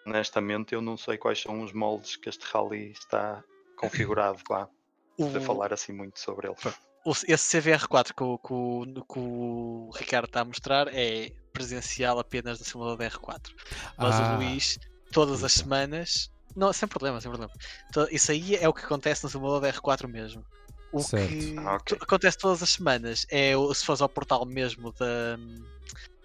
[0.07, 3.43] honestamente, eu não sei quais são os moldes que este rally está
[3.77, 4.69] configurado lá,
[5.19, 6.57] O, de falar assim muito sobre ele.
[7.05, 12.19] o- esse CVR4 que, o- que o- que o Ricardo está a mostrar é presencial
[12.19, 13.53] apenas no simulador da R4.
[13.97, 14.79] Mas Ah, o Luís,
[15.13, 16.29] todas as semanas.
[16.57, 17.53] Não, sem problema, sem problema.
[17.93, 20.45] To- Isso aí é o que acontece no simulador da R4 mesmo.
[20.93, 21.29] O Certo.
[21.29, 21.97] que Ah, ok.
[21.97, 25.37] to- acontece todas as semanas é se fores ao portal mesmo da,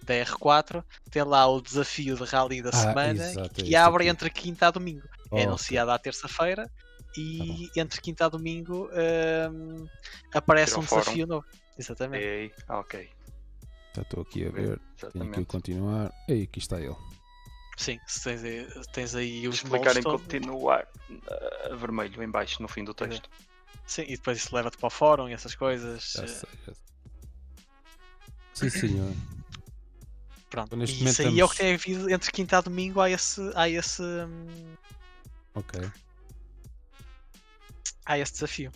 [0.10, 3.76] da R4, tem lá o desafio de rally da Ah, semana exato, é que isto
[3.76, 4.10] abre aqui.
[4.12, 5.08] entre quinta a domingo.
[5.28, 5.40] ok.
[5.40, 6.70] é anunciado à terça-feira
[7.16, 8.90] e entre quinta a domingo
[9.52, 9.88] hum,
[10.34, 11.02] aparece Tira um fórum.
[11.04, 11.46] desafio novo.
[11.78, 12.24] Exatamente.
[12.26, 13.10] Ei, ah, ok.
[13.96, 14.66] Já estou aqui a ver.
[14.68, 15.46] Tenho que Exatamente.
[15.46, 16.12] continuar.
[16.28, 16.96] Ei, aqui está ele.
[17.78, 20.22] Sim, se tens, aí- tens aí os Explicar em todos.
[20.22, 23.30] continuar eh, vermelho em baixo no fim do texto.
[23.86, 26.14] Sim, e depois isso leva-te para o fórum e essas coisas.
[26.16, 26.84] Já eh, sei, já sei.
[28.54, 29.14] Sim, senhor.
[30.50, 30.76] Pronto.
[30.76, 33.00] Neste E isso aí é o estamos- que tem havido entre quinta a domingo.
[33.00, 34.76] Há esse, há esse, hum,
[35.54, 35.80] Ok.
[38.06, 38.72] há esse desafio.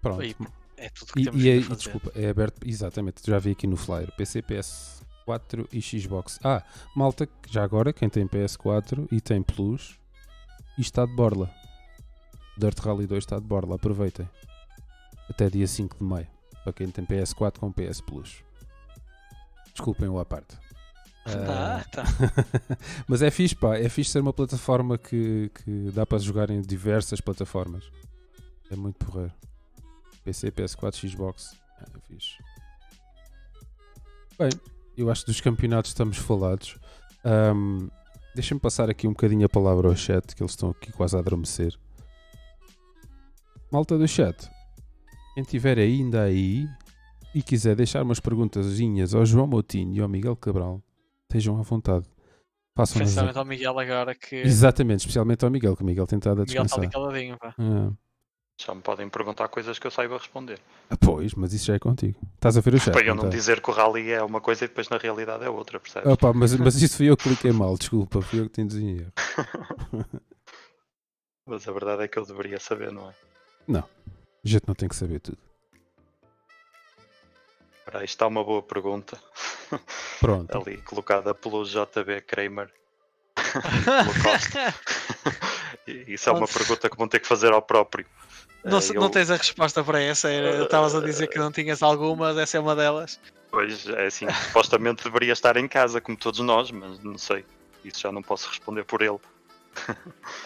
[0.00, 0.20] Pronto.
[0.22, 0.34] Aí,
[0.76, 3.66] é tudo que E, temos e é, e desculpa, é aberto, exatamente, já vi aqui
[3.66, 6.38] no flyer, PC, PS4 e Xbox.
[6.42, 6.62] Ah,
[6.94, 9.98] malta, já agora, quem tem PS4 e tem Plus,
[10.78, 11.52] e está de borla.
[12.56, 14.28] Dirt Rally 2 está de borla, aproveitem.
[15.28, 16.26] Até dia 5 de maio,
[16.64, 18.42] para quem tem PS4 com PS Plus.
[19.78, 20.56] Desculpem o à parte.
[21.26, 22.04] Ah, Ah, tá.
[23.06, 26.60] Mas é fixe, pá, é fixe ser uma plataforma que, que dá para jogar em
[26.60, 27.84] diversas plataformas.
[28.70, 29.32] É muito porreiro.
[30.24, 31.54] PC, PS4, Xbox.
[31.80, 32.38] É fixe.
[34.38, 34.50] Bem,
[34.96, 36.76] eu acho que dos campeonatos estamos falados.
[37.24, 37.88] Ahm,
[38.34, 41.18] Deixa-me passar aqui um bocadinho a palavra ao chat, que eles estão aqui quase a
[41.18, 41.76] adormecer.
[43.72, 44.48] Malta do chat,
[45.34, 46.68] quem tiver ainda aí
[47.34, 50.82] e quiser deixar umas perguntazinhas ao João Moutinho e ao Miguel Cabral,
[51.22, 52.06] estejam à vontade.
[52.76, 56.40] Façam Principalmente ao Miguel agora que Exatamente, especialmente ao Miguel, que o Miguel tem estado
[56.40, 57.00] a o Miguel está descansar.
[57.02, 57.38] ali caladinho.
[57.38, 57.54] Pá.
[57.58, 57.92] Ah.
[58.60, 60.58] Só me podem perguntar coisas que eu saiba responder.
[60.90, 62.18] Ah, pois, mas isso já é contigo.
[62.34, 62.92] Estás a ver o chat?
[62.92, 63.28] Para eu não tá?
[63.28, 66.10] dizer que o rally é uma coisa e depois na realidade é outra, percebes?
[66.10, 68.84] Opa, mas, mas isso fui eu que cliquei mal, desculpa, fui eu que te induzi
[68.84, 69.12] em erro.
[71.46, 73.14] Mas a verdade é que eu deveria saber, não é?
[73.78, 73.84] A
[74.44, 75.38] gente não tem que saber tudo.
[77.88, 79.18] Ora, isto está uma boa pergunta,
[80.20, 80.58] Pronto.
[80.68, 82.70] ali colocada pelo JB Kramer.
[85.86, 88.04] E Isso é uma pergunta que vão ter que fazer ao próprio.
[88.62, 90.28] Não, Eh, se- eu- não tens a resposta para essa?
[90.30, 93.18] Era- Estavas a dizer que não tinhas algumas, essa é uma delas.
[93.50, 97.42] Pois, é assim, supostamente deveria estar em casa, como todos nós, mas não sei.
[97.82, 99.18] Isso já não posso responder por ele.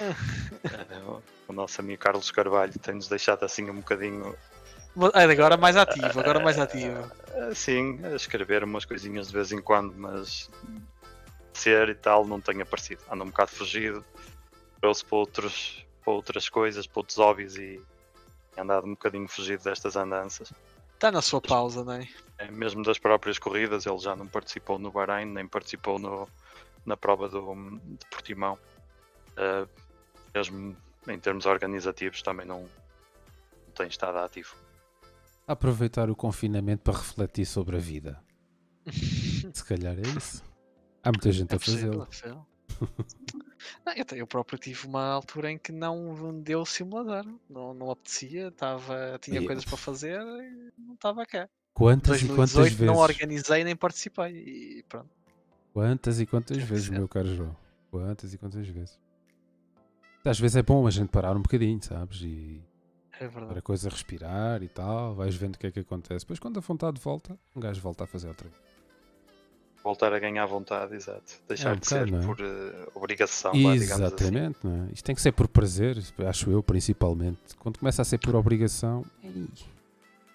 [0.00, 0.12] Eh,
[1.48, 4.36] o- nosso amigo Carlos Carvalho tem-nos deixado assim um bocadinho
[4.94, 7.10] Agora mais ativo, agora mais ativo.
[7.50, 10.50] assim, a escrever umas coisinhas de vez em quando, mas
[11.54, 13.02] ser e tal não tem aparecido.
[13.10, 14.04] Anda um bocado fugido,
[14.80, 17.80] trouxe para, outros, para outras coisas, para outros hobbies e
[18.56, 20.52] andado um bocadinho fugido destas andanças.
[20.94, 22.08] Está na sua pausa, não é?
[22.38, 26.28] É, mesmo das próprias corridas, ele já não participou no Bahrein, nem participou no,
[26.84, 28.58] na prova do, de Portimão.
[29.32, 29.68] Uh,
[30.34, 30.76] mesmo
[31.08, 34.54] em termos organizativos, também não, não tem estado ativo.
[35.46, 38.22] Aproveitar o confinamento para refletir sobre a vida.
[39.52, 40.42] Se calhar é isso.
[41.02, 42.08] Há muita gente É a fazê-lo.
[42.24, 42.42] é
[44.20, 49.18] eu, próprio tive uma altura em que não deu o simulador, não, não apetecia, tava,
[49.20, 51.48] tinha E- coisas para fazer e não estava cá.
[51.74, 52.86] Quantas e quantas 2018 vezes?
[52.86, 54.32] não organizei nem participei
[54.78, 55.10] e pronto.
[55.72, 57.56] Quantas e quantas Tem vezes, meu caro João?
[57.90, 58.98] Quantas e quantas vezes?
[60.24, 62.20] Às vezes é bom a gente parar um bocadinho, sabes?
[62.22, 62.62] E
[63.20, 63.46] É verdade.
[63.46, 66.24] para a coisa respirar e tal, vais vendo o que é que acontece.
[66.24, 68.60] Depois, quando a vontade volta, um gajo volta a fazer outra vez.
[69.84, 71.40] Voltar a ganhar vontade, exato.
[71.48, 72.26] Deixar um de ser bocado, não é?
[72.26, 73.72] por eh, obrigação, assim.
[73.72, 74.92] Exatamente, não é?
[74.92, 75.98] Isto tem que ser por prazer,
[76.28, 77.38] acho eu, principalmente.
[77.58, 79.48] Quando começa a ser por obrigação, ei,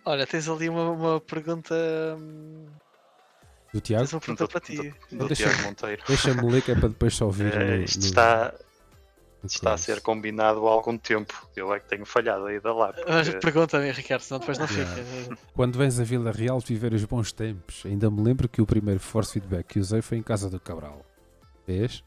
[0.04, 1.74] Olha, tens ali uma, uma pergunta
[2.18, 2.66] hum,
[3.74, 4.04] Do Tiago?
[4.04, 4.76] Tens uma pergunta Do, para ti.
[5.12, 6.04] do, do Deixa- Tiago Monteiro.
[6.08, 7.54] Deixa-me ler que é para depois só ouvir.
[7.54, 8.54] Eh, no- isto no- está,
[9.44, 11.48] está a ser combinado há algum tempo.
[11.56, 12.94] Eu é que tenho falhado aí da lá.
[12.94, 15.38] Porque- Pergunta-me, Ricardo, senão depois não fica.
[15.54, 19.00] Quando vens a Vila Real viver os bons tempos, ainda me lembro que o primeiro
[19.00, 21.06] force feedback que usei foi em casa do Cabral.
[21.66, 22.04] Vês?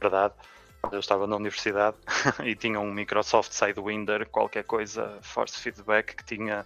[0.00, 0.34] verdade.
[0.92, 1.96] Eu estava na universidade
[2.44, 6.62] e tinha um Microsoft Sidewinder, qualquer coisa, force feedback, que tinha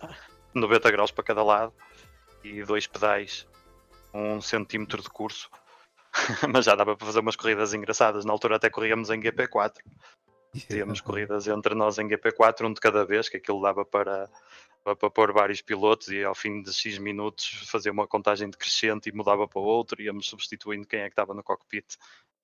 [0.53, 1.73] 90 graus para cada lado
[2.43, 3.47] e dois pedais,
[4.13, 5.49] um centímetro de curso.
[6.53, 8.25] Mas já dava para fazer umas corridas engraçadas.
[8.25, 9.77] Na altura até corríamos em GP4.
[10.69, 14.29] Tínhamos corridas entre nós em GP4, um de cada vez, que aquilo dava para,
[14.83, 19.13] para pôr vários pilotos e ao fim de X minutos fazia uma contagem decrescente e
[19.13, 21.97] mudava para outro, íamos substituindo quem é que estava no cockpit.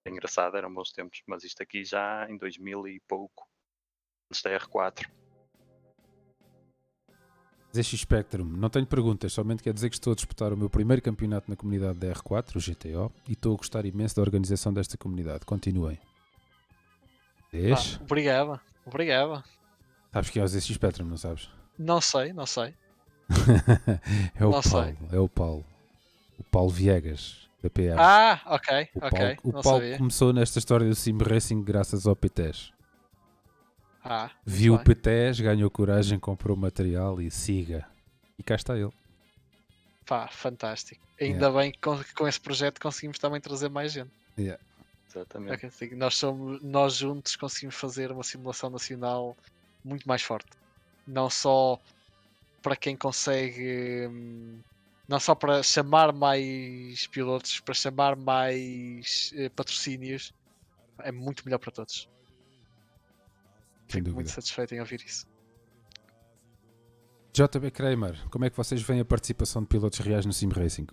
[0.06, 3.48] É engraçado, eram bons tempos, mas isto aqui já em 2000 e pouco,
[4.30, 5.08] antes da R4.
[7.74, 11.02] ZX Spectrum, não tenho perguntas, somente quer dizer que estou a disputar o meu primeiro
[11.02, 14.96] campeonato na comunidade da R4, o GTO, e estou a gostar imenso da organização desta
[14.96, 15.44] comunidade.
[15.44, 15.98] Continuem.
[17.52, 19.44] Ah, obrigado, obrigado.
[20.12, 21.48] Sabes quem é o ZX Spectrum, não sabes?
[21.78, 22.74] Não sei, não sei.
[24.36, 24.96] é o Não Paulo, sei.
[25.12, 25.64] é o Paulo.
[26.38, 27.96] O Paulo Viegas, da PM.
[27.98, 29.10] Ah, ok, o ok.
[29.10, 29.98] Paulo, o Paulo sabia.
[29.98, 32.72] começou nesta história do Sim Racing graças ao PTES.
[34.04, 34.78] Ah, Viu o.
[34.78, 37.86] PTES, ganhou coragem, comprou material e siga.
[38.38, 38.92] E cá está ele.
[40.06, 41.02] Pá, fantástico.
[41.18, 44.10] Ainda bem que com, com esse projeto conseguimos também trazer mais gente.
[45.08, 45.54] Exatamente.
[45.54, 49.36] Ok, assim, nós, somos, nós juntos conseguimos fazer uma simulação nacional
[49.84, 50.50] muito mais forte.
[51.06, 51.80] Não só
[52.62, 54.08] para quem consegue.
[54.10, 54.58] hum,
[55.08, 60.32] Não só para chamar mais pilotos, para chamar mais eh, patrocínios.
[60.98, 62.08] É muito melhor para todos.
[63.94, 64.14] Sem Fico dúvida.
[64.14, 65.24] muito satisfeito em ouvir isso.
[67.32, 70.86] JB Kramer, como é que vocês veem a participação de pilotos reais no Sim Racing?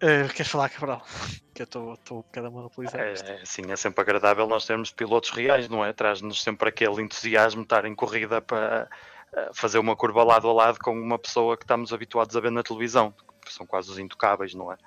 [0.00, 1.04] Eh, queres falar, Cabral?
[1.52, 4.90] Que eu estou um bocado a monopolizar É, é, sim, é sempre agradável nós termos
[4.90, 5.92] pilotos reais, não é?
[5.92, 8.88] Traz-nos sempre aquele entusiasmo de estar em corrida para
[9.34, 12.50] eh, fazer uma curva lado a lado com uma pessoa que estamos habituados a ver
[12.50, 13.12] na televisão.
[13.48, 14.78] São quase os intocáveis, não é?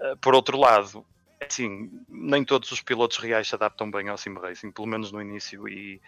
[0.00, 1.06] Eh, Por outro lado,
[1.40, 5.20] assim, nem todos os pilotos reais se adaptam bem ao sim racing, pelo menos no
[5.20, 6.00] início, e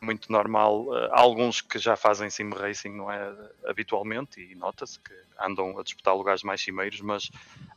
[0.00, 0.86] muito normal.
[0.96, 3.34] eh, Há alguns que já fazem sim racing, não é?
[3.66, 7.30] Habitualmente, e nota-se que andam a disputar lugares mais cimeiros, mas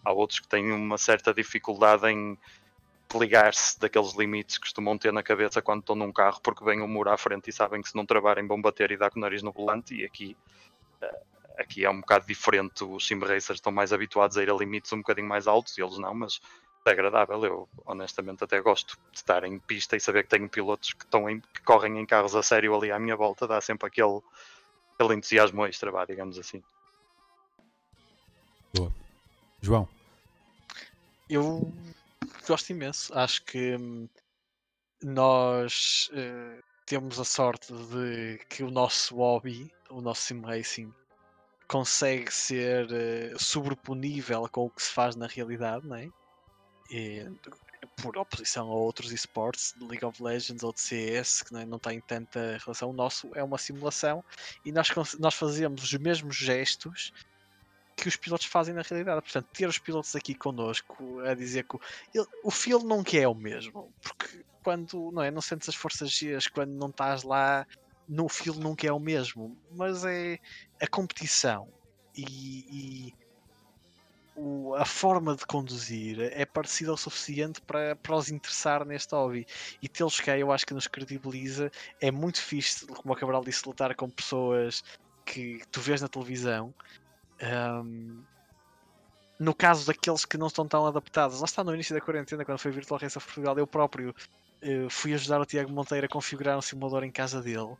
[0.03, 2.38] há outros que têm uma certa dificuldade em
[3.16, 6.88] ligar-se daqueles limites que costumam ter na cabeça quando estão num carro, porque vem um
[6.88, 9.22] muro à frente e sabem que se não travarem vão bater e dar com o
[9.22, 10.38] nariz no volante, e aqui,
[11.01, 11.22] eh,
[11.57, 12.84] aqui é um bocado diferente.
[12.84, 15.82] Os sim racers estão mais habituados a ir a limites um bocadinho mais altos, e
[15.82, 17.43] eles não, mas é agradável.
[17.43, 21.30] Eu honestamente até gosto de estar em pista e saber que tenho pilotos que, estão
[21.30, 24.19] em- que correm em carros a sério ali à minha volta, dá sempre aquele,
[24.95, 26.63] aquele entusiasmo extra, vá, digamos assim.
[29.61, 29.88] João,
[31.30, 31.71] Eu
[32.47, 33.13] gosto imenso.
[33.17, 34.07] Acho que hum,
[35.03, 40.93] nós eh, temos a sorte de que o nosso hobby, o nosso sim racing,
[41.67, 46.09] consegue ser eh, sobreponível com o que se faz na realidade, não é?
[46.89, 47.25] E,
[48.01, 52.57] por oposição a outros esportes, League of Legends ou de CS, que não, têm tanta
[52.63, 52.89] relação.
[52.89, 54.23] O nosso é uma simulação
[54.65, 57.11] e nós, nós fazemos os mesmos gestos
[57.95, 59.21] que os pilotos fazem na realidade.
[59.21, 61.79] Portanto, ter os pilotos aqui connosco a dizer que o,
[62.13, 66.09] ele- o feel que é o mesmo, porque quando não é, não sentes as forças
[66.09, 67.65] Gs, quando não estás lá,
[68.07, 70.37] no feel nunca é o mesmo, mas é
[70.81, 71.71] a competição
[72.15, 73.13] e, e
[74.39, 79.45] o- a forma de conduzir é parecida o suficiente para, para os interessar neste hobby.
[79.81, 81.69] E tê-los cá eu acho que nos credibiliza.
[81.99, 84.81] É muito fixe, como o Cabral disse, lutar com pessoas
[85.25, 86.73] que tu vês na televisão.
[87.41, 88.23] Um,
[89.39, 92.59] no caso daqueles que não estão tão adaptados, lá está no início da quarentena, quando
[92.59, 94.13] foi Virtual Race of Portugal, eu próprio
[94.62, 97.76] eh, fui ajudar o Tiago Monteiro a configurar um simulador em casa dele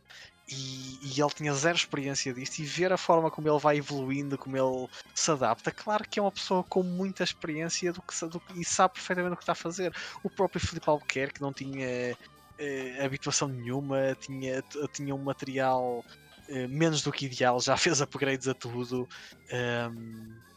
[0.50, 4.36] e, e ele tinha zero experiência disto e ver a forma como ele vai evoluindo,
[4.36, 8.42] como ele se adapta, claro que é uma pessoa com muita experiência do que, do
[8.56, 9.94] e sabe perfeitamente o que está a fazer.
[10.24, 12.16] O próprio Filipe Albuquerque não tinha
[12.58, 14.62] eh, habituação nenhuma, tinha,
[14.92, 16.04] tinha um material
[16.48, 19.02] eh, menos do que ideal, já fez upgrades a tudo.
[19.02, 20.49] O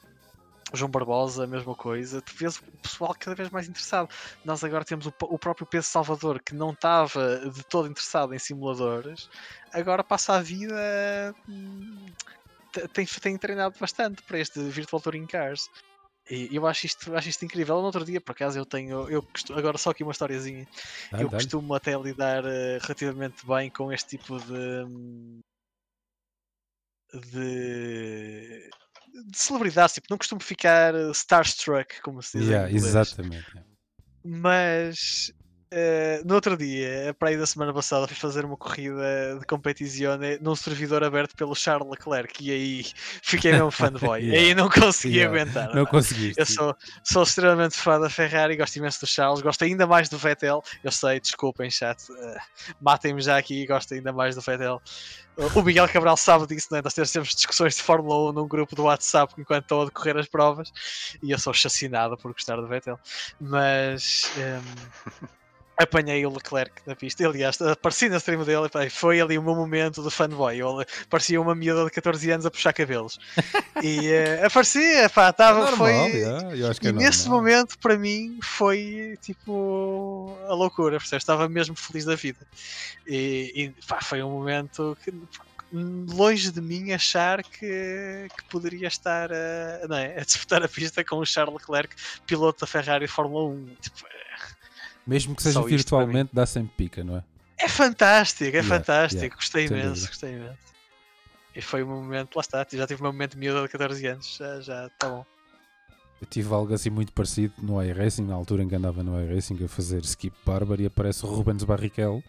[0.76, 2.22] João Barbosa, a mesma coisa.
[2.22, 4.10] Tu vês o pessoal cada vez mais interessado.
[4.44, 8.40] Nós agora temos o, o próprio Pedro Salvador, que não estava de todo interessado em
[8.40, 9.30] simuladores,
[9.72, 11.36] agora passa a vida.
[11.48, 12.06] hum,
[12.72, 15.70] te- Tem, tem treinado bastante para este Virtual Touring Cars.
[16.30, 17.76] E eu acho isto, acho isto incrível.
[17.80, 19.10] No outro dia, por acaso, eu tenho.
[19.10, 20.66] Eu costu- agora só aqui uma historiazinha.
[21.12, 24.54] dá-lhe, eu costumo até lidar eh, relativamente bem com este tipo de,
[24.86, 25.40] hum,
[27.32, 28.70] de,
[29.14, 29.94] de celebridades.
[29.96, 32.50] Tipo, não costumo ficar eh, starstruck, como se diz.
[32.50, 33.46] Yeah, exatamente.
[34.24, 35.32] Mas
[35.76, 40.38] eh, no outro dia, para aí da semana passada, fui fazer uma corrida de competizione
[40.40, 42.86] num servidor aberto pelo Charles Leclerc e aí
[43.22, 44.22] fiquei mesmo fanboy.
[44.22, 44.40] Yeah.
[44.40, 45.42] Aí não consegui Yeah.
[45.42, 45.76] aguentar.
[45.76, 45.92] Não pá.
[45.92, 46.40] conseguiste.
[46.40, 50.18] Eu sou, sou extremamente fã da Ferrari, gosto imenso do Charles, gosto ainda mais do
[50.18, 50.64] Vettel.
[50.84, 52.38] Eu sei, desculpem, chat, eh,
[52.80, 54.82] matem-me já aqui, gosto ainda mais do Vettel.
[55.36, 56.80] Uh, O Miguel Cabral sabe disso, né?
[56.84, 60.16] nós temos sempre discussões de Fórmula 1 num grupo do WhatsApp enquanto estão a decorrer
[60.18, 60.72] as provas
[61.24, 63.00] e eu sou chacinado por gostar do Vettel.
[63.42, 64.62] Mas ehm,
[65.78, 67.26] apanhei o Leclerc na pista.
[67.28, 70.58] Aliás, apareci na stream dele e foi ali o meu momento de fanboy.
[70.58, 73.20] Eu parecia uma miúda de 14 anos a puxar cabelos.
[73.82, 75.92] E eh, aparecia, pá, É estava, normal, foi.
[75.92, 77.42] yeah, eu acho que E é nesse normal.
[77.44, 81.24] momento, para mim, foi tipo a loucura, percebes?
[81.24, 82.46] Estava mesmo feliz da vida.
[83.08, 85.14] E, e, pá, foi um momento que,
[85.74, 89.36] longe de mim, achar que, que poderia estar a,
[90.00, 91.96] é, a disputar a pista com o Charles Leclerc,
[92.28, 93.76] piloto da Ferrari Fórmula 1.
[93.82, 94.14] Tipo,
[95.06, 97.24] Mesmo que seja Só virtualmente, dá sempre pica, não é?
[97.58, 99.22] é fantástico, é Yeah, fantástico.
[99.24, 100.08] yeah, gostei imenso, dúvida.
[100.08, 100.58] gostei imenso.
[101.56, 104.36] E foi um momento, lá está, já tive meu momento de miúda de 14 anos,
[104.38, 105.26] já, já tá bom.
[106.22, 109.64] Eu tive algo assim muito parecido no iRacing, na altura em que andava no iRacing
[109.64, 112.24] a fazer skip barber e aparece o Rubens Barrichello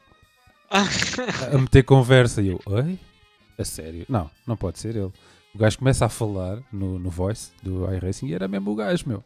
[0.71, 2.99] a meter conversa e eu, oi?
[3.57, 4.05] A sério?
[4.09, 5.13] Não, não pode ser ele.
[5.55, 9.05] O gajo começa a falar no, no voice do iRacing e era mesmo o gajo,
[9.09, 9.25] meu.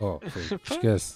[0.00, 1.14] Oh, foi, esquece.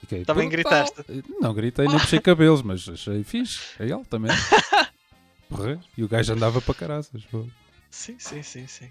[0.00, 1.04] Fiquei, Também gritaste?
[1.40, 4.30] Não gritei, nem puxei cabelos, mas achei fixe, é ele também.
[5.48, 7.24] Porra, E o gajo andava para caraças.
[7.24, 7.44] pô.
[7.90, 8.90] Sim, sim, sim, sim.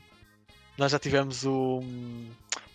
[0.77, 1.81] Nós já tivemos o,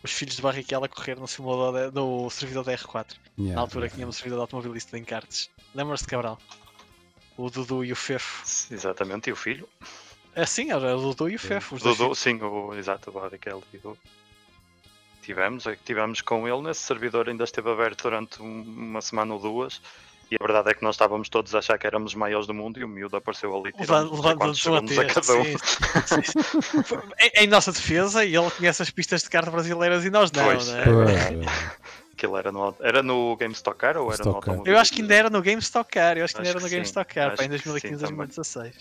[0.03, 3.17] os filhos de Barrichello a correr no simulador de- no servidor da R4.
[3.39, 3.89] Yeah, na altura yeah.
[3.91, 5.51] que tínhamos o servidor de automobilista de encartes.
[5.75, 6.39] Lembras-te, Cabral?
[7.37, 8.43] O Dudu e o Fefo.
[8.73, 9.69] Exatamente, e o filho?
[10.35, 11.49] É sim, era o Dudu e o Sim.
[11.49, 11.79] Fefo.
[11.79, 13.63] Dudu, sim, o, exato, o Barrichello.
[13.73, 13.97] e o-
[15.23, 19.33] Tivemos, é que tivemos com ele nesse servidor, ainda esteve aberto durante um- uma semana
[19.35, 19.81] ou duas.
[20.31, 22.55] E a verdade é que nós estávamos todos a achar que éramos os maiores do
[22.55, 24.99] mundo e o miúdo apareceu ali Levan- tirando não sei Levantando-se quantos um a segundos
[24.99, 25.15] a ter.
[25.15, 25.45] cada um.
[25.45, 30.33] sim, sim, em, em nossa defesa, ele conhece as pistas de kart brasileiras e nós
[30.33, 30.83] não, Pois, né?
[30.83, 31.83] é.
[32.15, 34.51] Aquilo era no, era no Game Stock Car ou era no Stock Car.
[34.55, 34.73] automóvel?
[34.73, 36.17] Eu acho que ainda era no Game Stock Car.
[36.17, 37.49] Eu acho que ainda Acho era no que Game sim, Stock Car, em que sim
[37.49, 38.17] 2015, também.
[38.27, 38.75] 2016.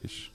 [0.00, 0.30] fixe.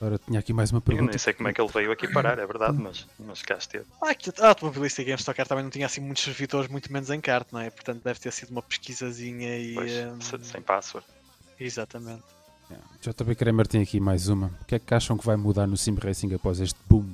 [0.00, 1.10] Ora, tinha aqui mais uma Eu pergunta.
[1.10, 3.86] nem sei como é que ele veio aqui parar, é verdade, mas, mas cá esteve.
[4.02, 6.92] Ah, que a automobilista e Game Stock Car também não tinha assim muitos servidores, muito
[6.92, 7.70] menos em kart, não é?
[7.70, 9.74] Portanto, deve ter sido uma pesquisazinha e.
[9.74, 11.06] Pois, se- sem password.
[11.58, 12.22] Exatamente.
[12.70, 12.86] Yeah.
[13.00, 14.48] JB Kramer tem aqui mais uma.
[14.60, 17.06] O que é que acham que vai mudar no Sim Racing após este boom?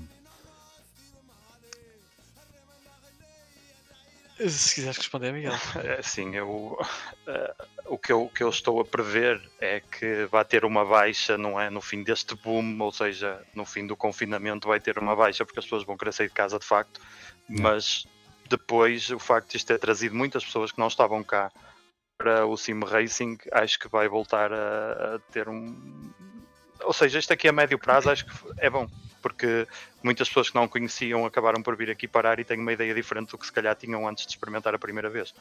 [4.48, 5.52] Se quiseres responder, Miguel.
[5.84, 6.78] É, Sim, eu,
[7.26, 7.54] eh,
[7.86, 11.36] o, que eu, o que eu estou a prever é que vai ter uma baixa,
[11.36, 11.70] não é?
[11.70, 15.58] No fim deste boom, ou seja, no fim do confinamento, vai ter uma baixa porque
[15.58, 17.00] as pessoas vão querer sair de casa de facto,
[17.48, 18.06] mas
[18.48, 21.50] depois o facto de isto ter trazido muitas pessoas que não estavam cá
[22.18, 26.12] para o Sim Racing, acho que vai voltar a, a ter um.
[26.84, 28.88] Ou seja, isto aqui a médio prazo acho que é bom,
[29.20, 29.66] porque
[30.02, 33.30] muitas pessoas que não conheciam acabaram por vir aqui parar e têm uma ideia diferente
[33.30, 35.34] do que se calhar tinham antes de experimentar a primeira vez.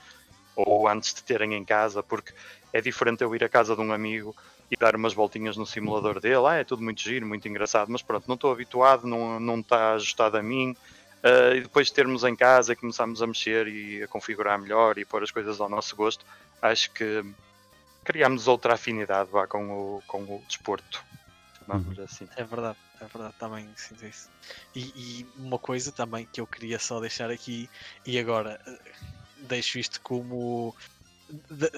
[0.55, 2.33] Ou antes de terem em casa, porque
[2.73, 4.35] é diferente eu ir à casa de um amigo
[4.69, 6.45] e dar umas voltinhas no simulador dele.
[6.47, 9.93] Ah, é tudo muito giro, muito engraçado, mas pronto, não estou habituado, não, não está
[9.93, 10.75] ajustado a mim.
[11.23, 14.97] Ah, e depois de termos em casa e começarmos a mexer e a configurar melhor
[14.97, 16.25] e pôr as coisas ao nosso gosto,
[16.61, 17.23] acho que
[18.03, 21.03] criámos outra afinidade vá, com, o, com o desporto.
[21.79, 22.27] Vamos assim.
[22.35, 24.29] É verdade, é verdade, também sinto isso.
[24.75, 27.69] E, e uma coisa também que eu queria só deixar aqui,
[28.05, 28.91] e agora eh,
[29.47, 30.75] deixo isto como.
[31.49, 31.71] de-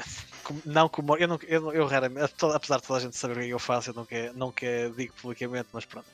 [0.43, 1.17] como- não como.
[1.17, 3.53] Eu, não, eu, eu raramente, apesar de toda a gente saber o que é que
[3.53, 4.65] eu faço, eu nunca, nunca
[4.95, 6.11] digo publicamente, mas pronto.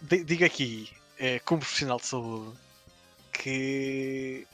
[0.00, 0.88] Di- Digo aqui,
[1.18, 2.58] eh, como profissional de saúde,
[3.32, 4.46] que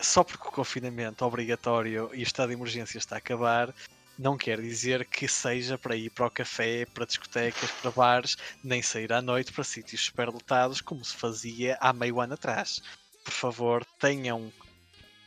[0.00, 3.74] só porque o confinamento obrigatório e o estado de emergência está a acabar,
[4.18, 8.82] não quer dizer que seja para ir para o café, para discotecas, para bares, nem
[8.82, 12.82] sair à noite para sítios superlotados como se fazia há meio ano atrás.
[13.24, 14.52] Por favor, tenham,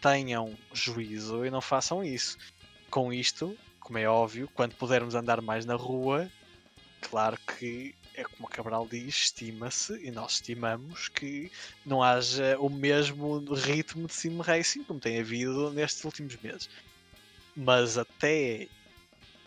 [0.02, 2.38] tenham juízo e não façam isso.
[2.90, 6.30] Com isto, como é óbvio, quando pudermos andar mais na rua,
[7.10, 11.50] claro que é como o Cabral diz, estima-se e nós estimamos que
[11.86, 16.70] não haja o mesmo ritmo de sim racing como tem havido nestes últimos meses.
[17.56, 18.68] Mas até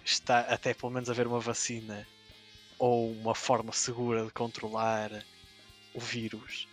[0.05, 2.07] está até pelo menos haver uma vacina
[2.79, 5.11] ou uma forma segura de controlar
[5.95, 6.69] o vírus,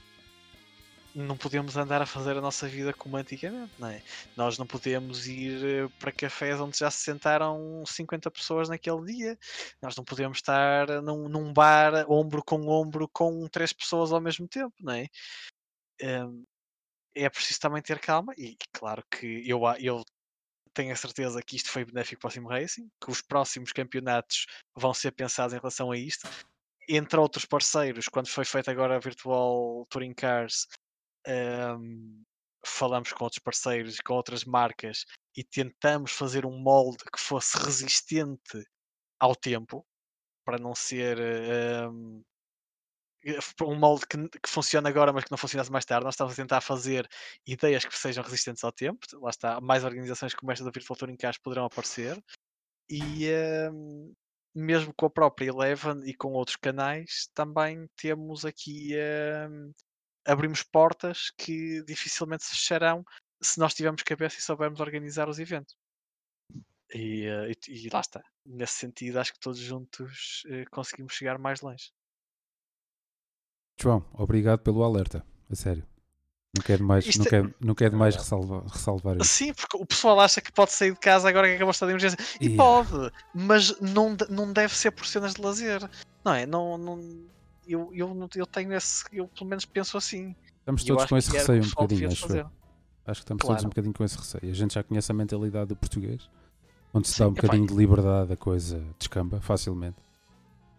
[1.14, 4.02] não podemos andar a fazer a nossa vida como antigamente, não é?
[4.36, 9.38] Nós não podemos ir eh, para cafés onde já se sentaram 50 pessoas naquele dia.
[9.82, 14.48] Nós não podemos estar num, num bar ombro com ombro com três pessoas ao mesmo
[14.48, 15.08] tempo, não é?
[16.02, 16.46] Hum,
[17.16, 20.04] é preciso também ter calma e claro que eu, eu
[20.74, 24.46] tenho a certeza que isto foi benéfico para o Sim Racing, que os próximos campeonatos
[24.76, 26.28] vão ser pensados em relação a isto.
[26.90, 30.68] Entre outros parceiros, quando foi feita agora a Virtual Touring Cars,
[31.28, 32.24] hum,
[32.66, 35.06] falamos com outros parceiros, com outras marcas
[35.36, 38.64] e tentamos fazer um molde que fosse resistente
[39.20, 39.86] ao tempo,
[40.46, 42.24] para não ser f-
[43.64, 46.06] um molde que, que funciona agora, mas que não funcionasse mais tarde.
[46.06, 47.08] Nós estamos a tentar fazer
[47.46, 49.00] ideias que sejam resistentes ao tempo.
[49.22, 52.22] Lá está, mais organizações como esta da Virtual Touring Cars poderão aparecer.
[52.90, 53.28] E
[53.72, 54.14] hum,
[54.56, 58.92] mesmo com a própria Eleven e com outros canais, também temos aqui
[59.50, 59.72] hum,
[60.26, 63.04] abrimos portas que dificilmente se fecharão
[63.42, 65.76] se nós tivermos cabeça e soubermos organizar os eventos.
[66.94, 68.22] E, eh, e- e lá está.
[68.46, 71.92] Nesse sentido, acho que todos juntos eh, conseguimos chegar mais longe.
[73.82, 75.24] João, obrigado pelo alerta.
[75.50, 75.84] A sério.
[76.56, 79.26] Não quero mais, Isto não é- quero, não quero mais ressalvar, ressalvar isso.
[79.30, 81.88] Sim, porque o pessoal acha que pode sair de casa agora que acabou o estado
[81.90, 82.18] de emergência.
[82.42, 82.62] E Yeah.
[82.62, 85.90] pode, mas não, não deve ser por cenas de lazer.
[86.26, 86.46] Não é?
[86.46, 87.00] Não, não,
[87.66, 89.06] eu, eu, eu tenho esse.
[89.14, 90.36] Eu pelo menos penso assim.
[90.60, 92.46] Estamos todos com esse que receio um bocadinho, acho fazer.
[93.08, 93.66] Acho que estamos todos Claro.
[93.66, 94.52] um bocadinho com esse receio.
[94.52, 96.30] A gente já conhece a mentalidade do português,
[96.94, 99.96] onde se Sim, dá um bocadinho de liberdade, a coisa descamba facilmente.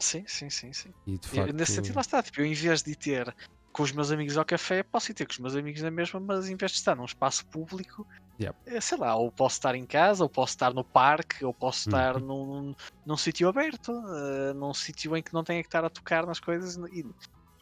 [0.00, 0.92] Sim, sim, sim, sim.
[1.06, 2.22] E de facto, Nesse sentido, lá está.
[2.22, 3.34] Tipo, eu em vez de ir ter
[3.72, 6.20] com os meus amigos ao café, posso ir ter com os meus amigos na mesma,
[6.20, 8.06] mas em vez de estar num espaço público,
[8.38, 8.56] Yep.
[8.66, 11.80] eh, sei lá, ou posso estar em casa, ou posso estar no parque, ou posso
[11.80, 12.22] estar Uhum.
[12.22, 12.74] num,
[13.06, 16.40] num sítio aberto, eh, num sítio em que não tenha que estar a tocar nas
[16.40, 17.04] coisas e,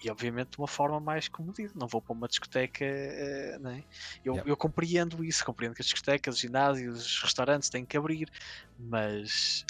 [0.05, 1.73] e, obviamente de uma forma mais comedida.
[1.77, 3.83] Não vou para uma discoteca, eh, não é?
[4.25, 4.47] eu, Yep.
[4.47, 8.29] eu compreendo isso, compreendo que as discotecas, os ginásios, os restaurantes têm que abrir,
[8.79, 9.65] mas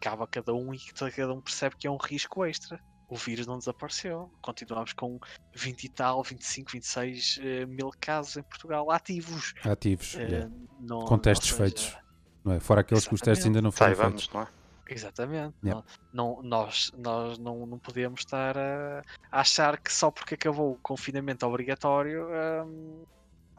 [0.00, 0.78] cabe a cada um e
[1.14, 2.80] cada um percebe que é um risco extra.
[3.08, 4.30] O vírus não desapareceu.
[4.42, 5.18] Continuamos com
[5.54, 9.54] 20 e tal, 25, 26 eh, mil casos em Portugal ativos.
[9.64, 10.50] ativos, Eh, yeah.
[10.80, 11.96] não- com testes seja, feitos.
[12.44, 12.60] Não é?
[12.60, 14.34] Fora aqueles que os testes ainda não foram Saibamos, feitos.
[14.34, 14.48] não é?
[14.90, 15.54] Exatamente.
[15.64, 15.84] Yeah.
[16.12, 20.72] Não, não- nós nós não, não podemos estar a, a achar que só porque acabou
[20.72, 22.26] o confinamento obrigatório
[22.66, 23.04] hum,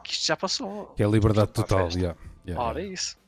[0.04, 0.86] que isto já passou.
[0.94, 1.88] Que é a liberdade total.
[1.90, 2.16] yeah,
[2.46, 3.18] yeah, Ora, é isso.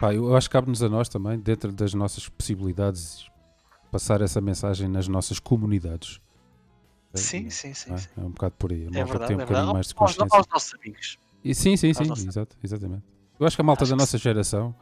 [0.00, 3.26] Pá, eu acho que cabe-nos a nós também, dentro das nossas possibilidades,
[3.90, 6.20] passar essa mensagem nas nossas comunidades.
[7.14, 7.88] Sim, sim, sim.
[7.90, 8.00] Não é?
[8.00, 8.08] sim.
[8.16, 8.82] É um bocado por aí.
[8.82, 10.36] A É malta verdade, tem um é bocadinho mais de Aos, consciência.
[10.38, 11.18] aos nossos amigos.
[11.42, 13.04] E sim, sim, sim, Aos nossos- exato, exatamente.
[13.40, 14.74] Eu acho que a malta Acho da nossa geração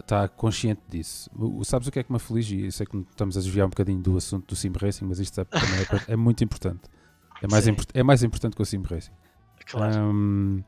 [0.00, 1.28] está consciente disso.
[1.36, 2.64] O, sabes o que é que me aflige?
[2.66, 5.40] Eu sei que estamos a desviar um bocadinho do assunto do Sim Racing, mas isto
[5.40, 5.42] é,
[6.08, 6.82] é, é muito importante.
[7.42, 7.70] É mais, Sim.
[7.72, 9.10] import- é mais importante que o Sim Racing.
[9.66, 9.98] Claro.
[10.00, 10.62] Hum,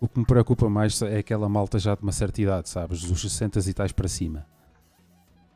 [0.00, 3.02] o que me preocupa mais é aquela malta já de uma certa idade, sabes?
[3.02, 4.46] Dos 60 e tais para cima.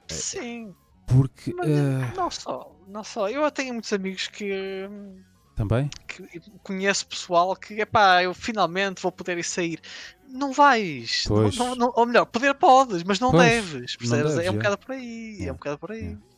[0.09, 0.75] Sim,
[1.07, 3.29] Porque mas eh, não só, não só.
[3.29, 5.17] Eu tenho muitos amigos que, hum,
[5.57, 9.81] também que conheço pessoal que, epá, eu finalmente vou poder ir sair.
[10.29, 11.25] Não vais.
[11.29, 11.57] Não- Pois.
[11.57, 13.97] não- não- ou melhor, poder podes, mas não Pois, deves.
[13.97, 14.35] Percebes?
[14.35, 14.57] deves, é um é.
[14.59, 15.39] bocado por aí.
[15.41, 16.05] É É, um bocado por aí.
[16.21, 16.35] é.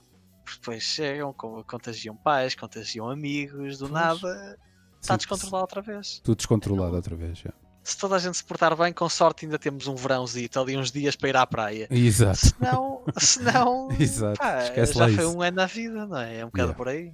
[0.53, 3.93] Depois chegam, co- contagiam pais, contagiam amigos, do Pois.
[3.93, 4.59] nada
[5.01, 6.21] está descontrolado outra vez.
[6.23, 7.39] tudo descontrolado outra vez.
[7.39, 7.53] já.
[7.87, 10.91] Se toda a gente se portar bem, com sorte ainda temos um verãozito ali uns
[10.91, 11.87] dias para ir à praia.
[11.89, 12.39] Exato.
[12.39, 13.89] Se não, se não
[14.37, 15.37] pá, já lá foi isso.
[15.37, 16.39] um ano na vida, não é?
[16.39, 16.77] É um bocado Yeah.
[16.77, 17.13] por aí.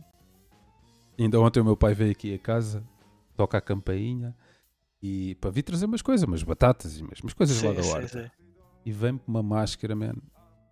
[1.18, 2.82] Ainda ontem o meu pai veio aqui a casa,
[3.36, 4.34] toca a campainha
[5.02, 7.82] e para vir trazer umas coisas, umas batatas e umas, umas coisas lá Sim, da
[7.82, 8.08] sim, horta.
[8.08, 8.30] sim.
[8.86, 10.14] E vem-me com uma máscara, man,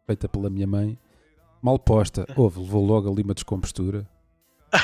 [0.07, 0.99] feita pela minha mãe,
[1.61, 2.27] mal posta.
[2.35, 4.09] Houve, levou logo ali uma descompostura.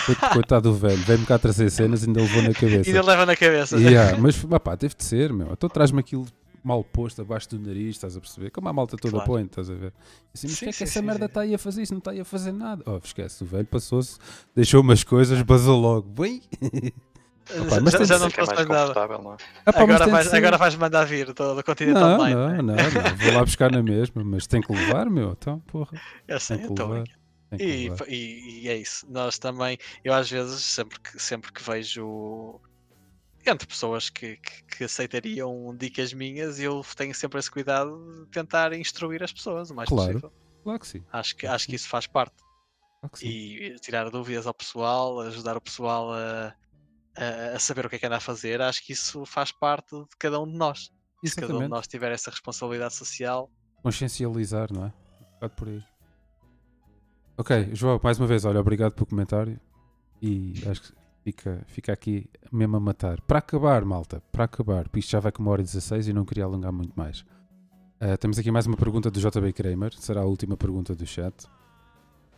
[0.07, 2.89] Coit- Coitado do velho, veio-me cá trazer cenas e ainda levou na cabeça.
[2.91, 3.77] Ainda leva na cabeça.
[3.79, 5.49] Yeah, mas pá, teve de ser, meu.
[5.53, 6.27] Então traz-me aquilo
[6.65, 8.51] mal posto abaixo do nariz, estás a perceber?
[8.51, 9.27] Como a malta toda Claro.
[9.27, 9.93] põe, estás a ver?
[10.35, 11.83] Assim, mas o que é que sim, essa sim, merda está aí a fazer?
[11.83, 12.83] Isso não está aí a fazer nada.
[12.87, 14.19] Oh, esquece, o velho passou-se,
[14.55, 16.09] deixou umas coisas, basou logo.
[16.09, 16.43] Bem,
[17.49, 19.19] Opa, mas já, tem já não é é trouxe mais nada.
[19.23, 19.37] não é?
[19.37, 20.37] Pá, mas Agora vais, ser.
[20.39, 22.35] agora vais mandar vir do, continente não, online.
[22.35, 22.57] não, né?
[22.57, 25.31] não, não, vou lá buscar na mesma, mas tem que levar, meu.
[25.31, 25.97] Então, porra,
[26.27, 27.05] Eu sei, tem que então, levar.
[27.05, 27.13] Que
[27.59, 29.07] e, e- e é isso.
[29.11, 32.61] Nós também, eu às vezes, sempre que, sempre que vejo
[33.47, 38.73] entre pessoas que, que, que aceitariam dicas minhas, eu tenho sempre esse cuidado de tentar
[38.73, 40.13] instruir as pessoas o mais Claro.
[40.15, 40.33] possível.
[40.65, 41.05] Claro que sim.
[41.13, 42.35] Acho que, acho que isso faz parte.
[43.01, 43.25] Claro.
[43.25, 46.53] E tirar dúvidas ao pessoal, ajudar o pessoal a,
[47.17, 49.95] a, a saber o que é que anda a fazer, acho que isso faz parte
[49.97, 50.91] de cada um de nós.
[51.25, 51.71] Se cada um de Exatamente.
[51.71, 53.49] nós tiver essa responsabilidade social,
[53.83, 54.89] Consciencializar, não é?
[55.21, 55.85] Um bocado por aí.
[57.39, 59.61] Ok, João, mais uma vez, olha, obrigado pelo comentário.
[60.23, 63.21] E acho que Fica, fica aqui mesmo a matar.
[63.23, 66.13] Para acabar, malta, para acabar, porque isto já vai com uma hora e 16 e
[66.13, 67.23] não queria alongar muito mais.
[68.01, 71.35] Uh, temos aqui mais uma pergunta do JB Kramer, será a última pergunta do chat.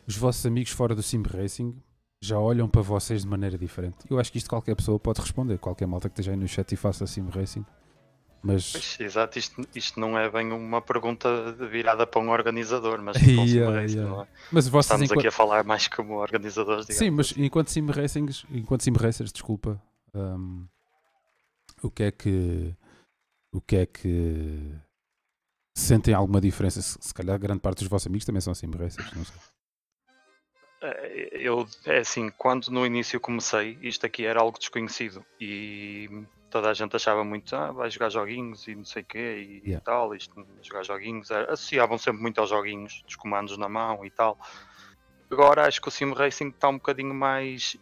[0.07, 1.77] Os vossos amigos fora do Sim Racing
[2.23, 3.99] já olham para vocês de maneira diferente?
[4.09, 6.73] Eu acho que isto qualquer pessoa pode responder, qualquer malta que esteja aí no chat
[6.73, 7.67] e faça Sim Racing.
[8.43, 8.73] Mas...
[8.73, 13.81] Pois, exato, isto, isto não é bem uma pergunta virada para um organizador, mas yeah,
[13.81, 14.23] racing, yeah.
[14.23, 14.27] É?
[14.53, 15.19] mas vocês, estamos enquanto...
[15.19, 16.87] aqui a falar mais como organizadores.
[16.87, 17.45] Sim, mas assim.
[17.45, 19.83] enquanto sim racings, enquanto sim racers, desculpa,
[20.15, 20.67] um,
[21.83, 22.75] o que é que
[23.53, 24.73] o que é que
[25.75, 26.81] sentem alguma diferença?
[26.81, 29.37] Se, se calhar grande parte dos vossos amigos também são sim racers, não sei.
[30.81, 36.09] Eh, eu, é assim, quando no início comecei, isto aqui era algo desconhecido e
[36.51, 39.69] toda a gente achava muito, ah, vai jogar joguinhos e não sei o quê e,
[39.69, 39.85] yeah.
[39.85, 44.39] tal, isto, jogar joguinhos, associavam sempre muito aos joguinhos, dos comandos na mão e tal.
[45.31, 47.77] Agora acho que o Sim Racing está um bocadinho mais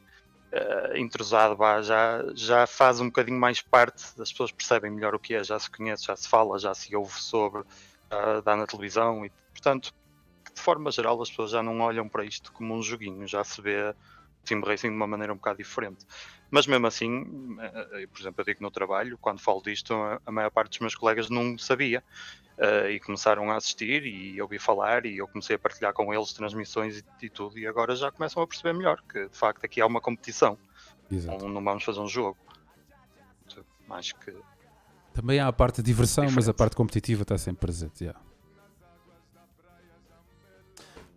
[0.52, 5.34] uh, entrosado, já, já faz um bocadinho mais parte, as pessoas percebem melhor o que
[5.34, 9.24] é, já se conhece, já se fala, já se ouve sobre, uh, dá na televisão
[9.24, 9.94] e portanto,
[10.52, 13.62] de forma geral as pessoas já não olham para isto como um joguinho, já se
[13.62, 13.94] vê
[14.46, 16.04] Sim Racing de uma maneira um bocado diferente.
[16.50, 17.26] Mas mesmo assim,
[17.60, 19.94] eh, por exemplo, eu digo no trabalho, quando falo disto,
[20.24, 22.02] a maior parte dos meus colegas não sabia.
[22.56, 26.32] Uh, e começaram a assistir e ouvi falar e eu comecei a partilhar com eles
[26.32, 29.78] transmissões e, e, tudo e agora já começam a perceber melhor que de facto aqui
[29.78, 30.56] há uma competição
[31.10, 32.38] não, não, vamos fazer um jogo
[33.86, 34.34] mais que
[35.12, 36.36] também há a parte de diversão diferente.
[36.36, 38.18] mas a parte competitiva está sempre presente yeah.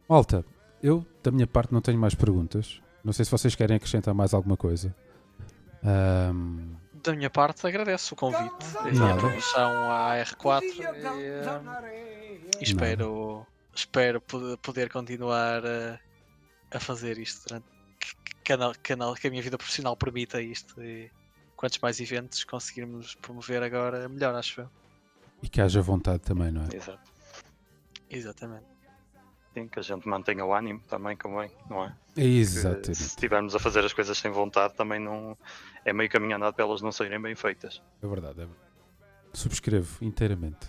[0.09, 0.43] Malta,
[0.83, 4.33] eu da minha parte não tenho mais perguntas não sei se vocês querem acrescentar mais
[4.33, 4.93] alguma coisa
[5.83, 6.75] um...
[7.01, 14.21] Da minha parte, agradeço o convite e a promoção à R4 e, e espero, espero
[14.61, 15.97] poder continuar a,
[16.71, 17.65] a fazer isto durante
[18.43, 21.09] canal, canal que a minha vida profissional permita isto e
[21.55, 24.69] quantos mais eventos conseguirmos promover agora, melhor, acho eu.
[25.41, 26.75] E que haja vontade também, não é?
[26.75, 27.11] Exato.
[28.09, 28.65] Exatamente.
[29.53, 31.95] Sim, que a gente mantenha o ânimo também, convém, não é?
[32.15, 32.95] Exatamente.
[32.95, 35.37] se estivermos a fazer as coisas sem vontade, também não
[35.83, 37.81] é meio caminho andado para elas não serem bem feitas.
[38.01, 38.69] É verdade, é verdade.
[39.33, 40.67] Subscrevo inteiramente.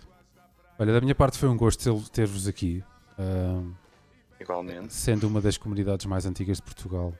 [0.78, 2.82] Olha, da minha parte foi um gosto ter-vos aqui.
[3.18, 3.74] Uh,
[4.40, 4.94] Igualmente.
[4.94, 7.12] Sendo uma das comunidades mais antigas de Portugal.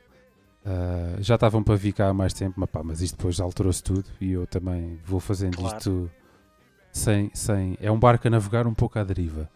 [0.64, 3.82] Uh, já estavam para vir cá há mais tempo, mas, pá, mas isto depois alterou-se
[3.82, 5.76] tudo e eu também vou fazendo claro.
[5.76, 6.10] isto
[6.92, 7.76] sem, sem.
[7.80, 9.50] É um barco a navegar um pouco à deriva.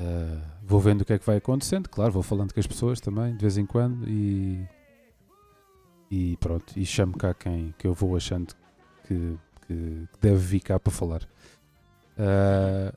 [0.00, 3.00] Uh, vou vendo o que é que vai acontecendo, claro, vou falando com as pessoas
[3.00, 4.66] também, de vez em quando, e,
[6.10, 8.54] e pronto, e chamo cá quem que eu vou achando
[9.06, 9.36] que,
[9.66, 11.22] que, deve vir cá para falar.
[12.18, 12.96] Uh,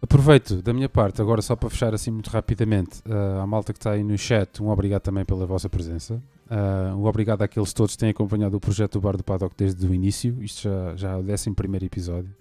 [0.00, 3.78] aproveito da minha parte, agora só para fechar assim muito rapidamente, uh, a malta que
[3.80, 6.22] está aí no chat, um obrigado também pela vossa presença.
[6.48, 9.84] Uh, um obrigado àqueles todos que têm acompanhado o projeto do Bar do Paddock desde
[9.86, 10.40] o início.
[10.40, 11.50] Isto já, já é o 11
[11.84, 12.34] episódio.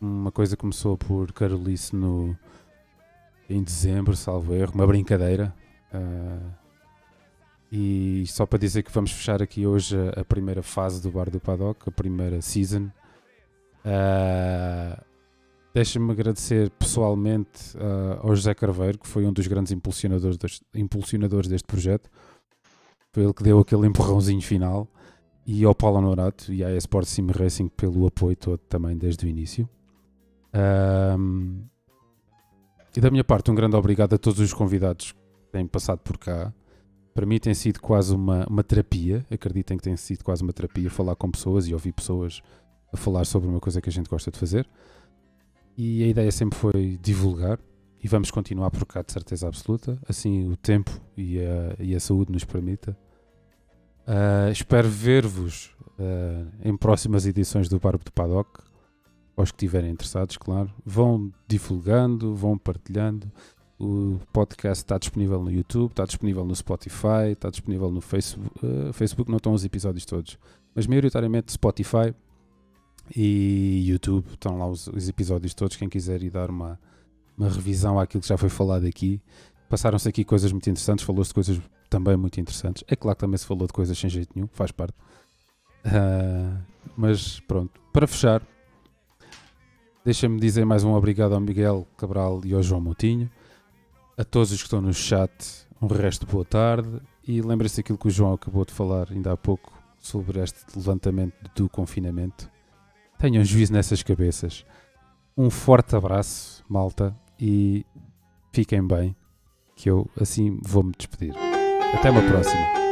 [0.00, 2.36] Uma coisa começou por Carolice no,
[3.48, 5.54] em dezembro, salvo erro, uma brincadeira.
[5.92, 6.50] Uh,
[7.70, 11.30] e só para dizer que vamos fechar aqui hoje a, a primeira fase do Bar
[11.30, 12.90] do Paddock, a primeira season.
[13.84, 15.02] Uh,
[15.74, 21.48] Deixa-me agradecer pessoalmente uh, ao José Carveiro, que foi um dos grandes impulsionadores deste, impulsionadores
[21.48, 22.08] deste projeto.
[23.12, 24.86] Foi ele que deu aquele empurrãozinho final.
[25.44, 29.28] E ao Paulo Honorato e à Esporte Sim Racing pelo apoio todo também desde o
[29.28, 29.68] início.
[32.96, 35.18] E da minha parte, um grande obrigado a todos os convidados que
[35.50, 36.52] têm passado por cá.
[37.12, 39.24] Para mim tem sido quase uma, uma terapia.
[39.30, 42.40] Acreditem que tem sido quase uma terapia falar com pessoas e ouvir pessoas
[42.92, 44.68] a falar sobre uma coisa que a gente gosta de fazer.
[45.76, 47.58] E a ideia sempre foi divulgar
[48.02, 52.00] e vamos continuar por cá de certeza absoluta, assim o tempo e a, e a
[52.00, 52.96] saúde nos permita.
[54.06, 58.60] Uh, espero ver-vos uh, em próximas edições do Barbo do Paddock
[59.36, 60.70] aos que estiverem interessados, claro.
[60.84, 63.30] Vão divulgando, vão partilhando.
[63.78, 68.50] O podcast está disponível no YouTube, está disponível no Spotify, está disponível no Facebook.
[68.64, 70.38] Uh, Facebook não estão os episódios todos,
[70.74, 72.14] mas maioritariamente Spotify
[73.14, 75.76] e YouTube estão lá os, os episódios todos.
[75.76, 76.78] Quem quiser ir dar uma,
[77.36, 79.20] uma revisão àquilo que já foi falado aqui.
[79.68, 82.84] Passaram-se aqui coisas muito interessantes, falou-se de coisas também muito interessantes.
[82.86, 84.94] É claro que também se falou de coisas sem jeito nenhum, faz parte.
[85.84, 86.62] Uh,
[86.96, 88.40] mas pronto, para fechar,
[90.04, 93.30] Deixa-me dizer mais um obrigado ao Miguel Cabral e ao João Moutinho.
[94.18, 95.32] A todos os que estão no chat,
[95.80, 97.00] um resto de boa tarde.
[97.26, 101.34] E lembrem-se daquilo que o João acabou de falar ainda há pouco sobre este levantamento
[101.56, 102.50] do confinamento.
[103.18, 104.66] Tenham juízo nessas cabeças.
[105.34, 107.86] Um forte abraço, malta, e
[108.52, 109.16] fiquem bem,
[109.74, 111.34] que eu assim vou-me despedir.
[111.94, 112.83] Até uma próxima.